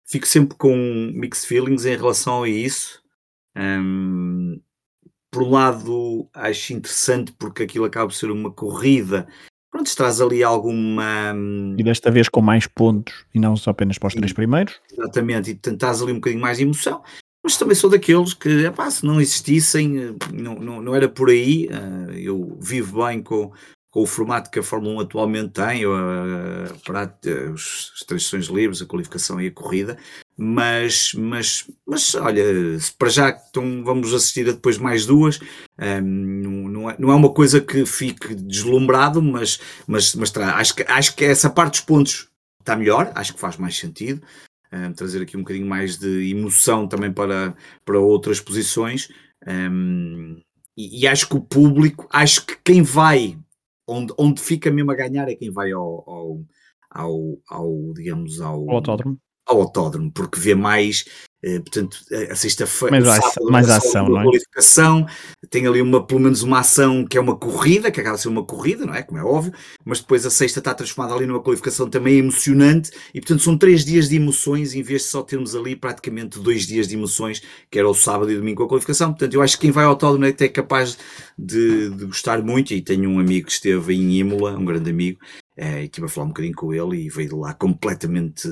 fico 0.06 0.28
sempre 0.28 0.58
com 0.58 0.76
mixed 1.14 1.48
feelings 1.48 1.86
em 1.86 1.96
relação 1.96 2.44
a 2.44 2.50
isso. 2.50 3.02
Um, 3.58 4.62
por 5.32 5.44
um 5.44 5.52
lado, 5.52 6.30
acho 6.34 6.74
interessante 6.74 7.32
porque 7.34 7.64
aquilo 7.64 7.86
acaba 7.86 8.08
por 8.08 8.14
ser 8.14 8.30
uma 8.30 8.52
corrida. 8.52 9.28
Pronto, 9.72 9.96
traz 9.96 10.20
ali 10.20 10.44
alguma. 10.44 11.34
Hum, 11.34 11.76
e 11.80 11.84
desta 11.84 12.12
vez 12.12 12.28
com 12.28 12.42
mais 12.42 12.68
pontos 12.68 13.26
e 13.34 13.40
não 13.40 13.56
só 13.56 13.72
apenas 13.72 13.98
para 13.98 14.08
os 14.08 14.14
três 14.14 14.34
primeiros. 14.34 14.82
Exatamente, 14.92 15.52
e 15.52 15.56
traz 15.56 16.02
ali 16.02 16.12
um 16.12 16.16
bocadinho 16.16 16.42
mais 16.42 16.58
de 16.58 16.64
emoção. 16.64 17.02
Mas 17.44 17.58
também 17.58 17.74
sou 17.74 17.90
daqueles 17.90 18.34
que, 18.34 18.66
epá, 18.66 18.92
se 18.92 19.06
não 19.06 19.20
existissem, 19.20 20.16
não, 20.32 20.56
não, 20.56 20.82
não 20.82 20.96
era 20.96 21.08
por 21.08 21.30
aí. 21.30 21.68
Uh, 21.68 22.12
eu 22.12 22.58
vivo 22.62 23.04
bem 23.04 23.24
com, 23.24 23.52
com 23.92 24.02
o 24.02 24.08
formato 24.08 24.50
que 24.50 24.58
a 24.58 24.64
Fórmula 24.64 24.96
1 24.96 25.00
atualmente 25.02 25.50
tem, 25.50 25.84
para 26.86 27.02
as 27.04 28.04
três 28.08 28.24
sessões 28.24 28.46
livres, 28.46 28.82
a 28.82 28.86
qualificação 28.86 29.40
e 29.40 29.48
a 29.48 29.52
corrida, 29.52 29.98
mas, 30.38 31.14
mas, 31.14 31.70
mas 31.86 32.16
olha, 32.16 32.44
para 32.98 33.10
já 33.10 33.30
então, 33.50 33.84
vamos 33.84 34.14
assistir 34.14 34.48
a 34.48 34.54
depois 34.54 34.78
mais 34.78 35.06
duas, 35.06 35.42
um, 35.78 36.70
não, 36.70 36.90
é, 36.90 36.96
não 36.98 37.12
é 37.12 37.16
uma 37.16 37.34
coisa 37.34 37.60
que 37.60 37.86
fique 37.86 38.34
deslumbrado, 38.34 39.22
mas, 39.22 39.60
mas, 39.86 40.16
mas 40.16 40.36
acho, 40.38 40.76
que, 40.76 40.86
acho 40.88 41.14
que 41.14 41.26
essa 41.26 41.50
parte 41.50 41.74
dos 41.74 41.82
pontos 41.82 42.30
está 42.62 42.78
melhor, 42.78 43.12
acho 43.14 43.34
que 43.34 43.40
faz 43.42 43.58
mais 43.58 43.78
sentido. 43.78 44.22
Um, 44.74 44.94
trazer 44.94 45.22
aqui 45.22 45.36
um 45.36 45.42
bocadinho 45.42 45.68
mais 45.68 45.98
de 45.98 46.32
emoção 46.32 46.88
também 46.88 47.12
para, 47.12 47.54
para 47.84 48.00
outras 48.00 48.40
posições. 48.40 49.10
Um, 49.46 50.40
e, 50.78 51.02
e, 51.02 51.08
acho 51.08 51.28
que 51.28 51.36
o 51.36 51.42
público, 51.42 52.08
acho 52.10 52.46
que 52.46 52.56
quem 52.64 52.82
vai 52.82 53.38
onde, 53.92 54.14
onde 54.18 54.42
fica 54.42 54.72
mesmo 54.72 54.92
a 54.92 54.96
ganhar 54.96 55.28
é 55.30 55.36
quem 55.36 55.52
vai 55.52 55.72
ao, 55.72 56.10
ao, 56.10 56.46
ao, 56.90 57.42
ao 57.50 57.94
digamos, 57.94 58.40
ao, 58.42 58.70
ao 58.70 58.76
autódromo. 58.78 59.20
Ao 59.46 59.62
autódromo, 59.62 60.12
porque 60.12 60.40
vê 60.40 60.56
mais 60.56 61.06
portanto, 61.60 61.98
a 62.30 62.36
sexta-feira, 62.36 63.00
mais, 63.00 63.24
mais 63.50 63.70
ação, 63.70 64.08
não 64.08 64.22
é? 64.22 64.24
qualificação, 64.24 65.08
tem 65.50 65.66
ali 65.66 65.82
uma, 65.82 66.06
pelo 66.06 66.20
menos 66.20 66.44
uma 66.44 66.60
ação 66.60 67.06
que 67.06 67.18
é 67.18 67.22
uma 67.22 67.36
corrida, 67.36 67.90
que 67.90 68.00
acaba 68.00 68.16
de 68.16 68.22
ser 68.22 68.28
uma 68.28 68.44
corrida, 68.44 68.86
não 68.86 68.94
é? 68.94 69.02
Como 69.02 69.20
é 69.20 69.24
óbvio, 69.24 69.54
mas 69.84 70.00
depois 70.00 70.26
a 70.26 70.30
sexta 70.30 70.60
está 70.60 70.74
transformada 70.74 71.16
ali 71.16 71.26
numa 71.26 71.42
qualificação 71.42 71.90
também 71.90 72.20
emocionante 72.20 72.92
e, 73.14 73.20
portanto, 73.20 73.42
são 73.42 73.58
três 73.58 73.84
dias 73.84 74.08
de 74.08 74.16
emoções 74.16 74.76
em 74.76 74.84
vez 74.84 75.02
de 75.02 75.08
só 75.08 75.24
termos 75.24 75.56
ali 75.56 75.76
praticamente 75.76 76.40
dois 76.40 76.68
dias 76.68 76.88
de 76.88 76.96
emoções, 76.96 77.42
que 77.70 77.80
era 77.80 77.90
o 77.90 77.94
sábado 77.94 78.32
e 78.32 78.36
domingo 78.36 78.58
com 78.58 78.64
a 78.64 78.70
qualificação. 78.70 79.10
Portanto, 79.10 79.34
eu 79.34 79.42
acho 79.42 79.56
que 79.56 79.62
quem 79.62 79.72
vai 79.72 79.84
ao 79.84 79.92
autódromo 79.92 80.26
é 80.26 80.34
capaz 80.48 80.98
de, 81.38 81.90
de 81.90 82.06
gostar 82.06 82.42
muito 82.44 82.74
e 82.74 82.82
tenho 82.82 83.10
um 83.10 83.20
amigo 83.20 83.48
que 83.48 83.54
esteve 83.54 83.96
em 83.96 84.20
Imola, 84.20 84.58
um 84.58 84.66
grande 84.66 84.90
amigo, 84.90 85.20
e 85.62 85.86
estive 85.86 86.08
a 86.08 86.10
falar 86.10 86.26
um 86.26 86.30
bocadinho 86.30 86.56
com 86.56 86.74
ele 86.74 87.06
e 87.06 87.10
veio 87.10 87.30
de 87.30 87.36
lá 87.36 87.54
completamente 87.54 88.48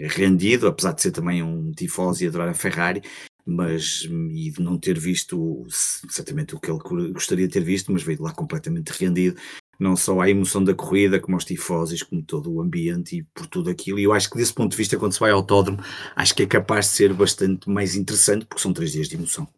eh, 0.00 0.08
rendido, 0.08 0.66
apesar 0.66 0.92
de 0.92 1.02
ser 1.02 1.12
também 1.12 1.42
um 1.42 1.70
tifosi 1.70 2.24
e 2.24 2.28
adorar 2.28 2.48
a 2.48 2.54
Ferrari, 2.54 3.02
mas 3.46 4.02
e 4.04 4.50
de 4.50 4.60
não 4.60 4.78
ter 4.78 4.98
visto 4.98 5.64
certamente 5.68 6.54
o 6.54 6.60
que 6.60 6.70
ele 6.70 7.12
gostaria 7.12 7.46
de 7.46 7.52
ter 7.52 7.62
visto, 7.62 7.92
mas 7.92 8.02
veio 8.02 8.18
de 8.18 8.24
lá 8.24 8.32
completamente 8.32 8.90
rendido, 8.90 9.40
não 9.78 9.94
só 9.94 10.20
à 10.20 10.28
emoção 10.28 10.62
da 10.62 10.74
corrida, 10.74 11.20
como 11.20 11.36
aos 11.36 11.44
tifosis, 11.44 12.02
como 12.02 12.22
todo 12.22 12.52
o 12.52 12.60
ambiente 12.60 13.18
e 13.18 13.22
por 13.22 13.46
tudo 13.46 13.70
aquilo. 13.70 13.98
E 13.98 14.02
eu 14.02 14.12
acho 14.12 14.28
que 14.28 14.36
desse 14.36 14.52
ponto 14.52 14.72
de 14.72 14.76
vista, 14.76 14.98
quando 14.98 15.12
se 15.12 15.20
vai 15.20 15.30
ao 15.30 15.38
autódromo, 15.38 15.78
acho 16.16 16.34
que 16.34 16.42
é 16.42 16.46
capaz 16.46 16.86
de 16.86 16.92
ser 16.92 17.14
bastante 17.14 17.70
mais 17.70 17.94
interessante, 17.94 18.44
porque 18.44 18.60
são 18.60 18.72
três 18.72 18.92
dias 18.92 19.08
de 19.08 19.16
emoção. 19.16 19.48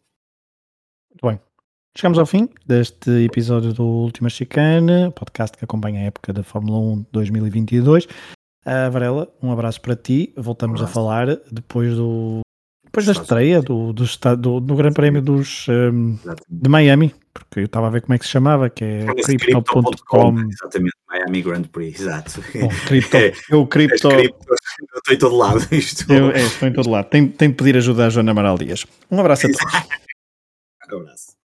Muito 1.09 1.27
bem. 1.27 1.50
Chegamos 1.97 2.17
ao 2.17 2.25
fim 2.25 2.47
deste 2.65 3.09
episódio 3.25 3.73
do 3.73 3.83
Última 3.83 4.29
Chicane, 4.29 5.11
podcast 5.13 5.57
que 5.57 5.65
acompanha 5.65 5.99
a 5.99 6.03
época 6.03 6.31
da 6.31 6.41
Fórmula 6.41 6.79
1 6.79 7.05
2022. 7.11 8.05
Uh, 8.05 8.91
Varela, 8.91 9.27
um 9.43 9.51
abraço 9.51 9.81
para 9.81 9.95
ti. 9.95 10.33
Voltamos 10.37 10.79
um 10.79 10.85
a 10.85 10.87
falar 10.87 11.27
depois 11.51 11.95
do 11.95 12.41
depois 12.85 13.05
da 13.05 13.13
estreia 13.13 13.61
do, 13.61 13.93
do, 13.93 14.03
do, 14.37 14.59
do 14.59 14.75
Grande 14.75 14.95
Prémio 14.95 15.21
dos, 15.21 15.65
um, 15.69 16.17
de 16.49 16.69
Miami, 16.69 17.15
porque 17.33 17.61
eu 17.61 17.65
estava 17.65 17.87
a 17.87 17.89
ver 17.89 18.01
como 18.01 18.13
é 18.13 18.17
que 18.17 18.25
se 18.25 18.31
chamava, 18.31 18.69
que 18.69 18.83
é 18.83 19.05
crypto.com. 19.05 20.39
Exatamente, 20.39 20.95
Miami 21.09 21.41
Grand 21.41 21.63
Prix, 21.63 22.01
exato. 22.01 22.41
Bom, 22.59 22.69
cripto, 22.87 23.15
é, 23.17 23.31
eu 23.49 23.65
cripto, 23.65 24.09
cripto, 24.09 24.45
eu 24.49 24.97
estou 24.97 25.13
em 25.13 25.17
todo 25.17 25.37
lado. 25.37 25.65
Isto. 25.73 26.11
Eu, 26.11 26.31
é, 26.31 26.41
estou 26.41 26.67
em 26.67 26.73
todo 26.73 26.89
lado. 26.89 27.09
Tenho, 27.09 27.29
tenho 27.29 27.51
que 27.51 27.57
pedir 27.57 27.77
ajuda 27.77 28.07
à 28.07 28.09
Joana 28.09 28.31
Amaral 28.31 28.57
Dias. 28.57 28.85
Um 29.09 29.21
abraço 29.21 29.47
a 29.47 29.51
todos. 29.51 29.73
um 30.91 30.97
abraço. 30.99 31.40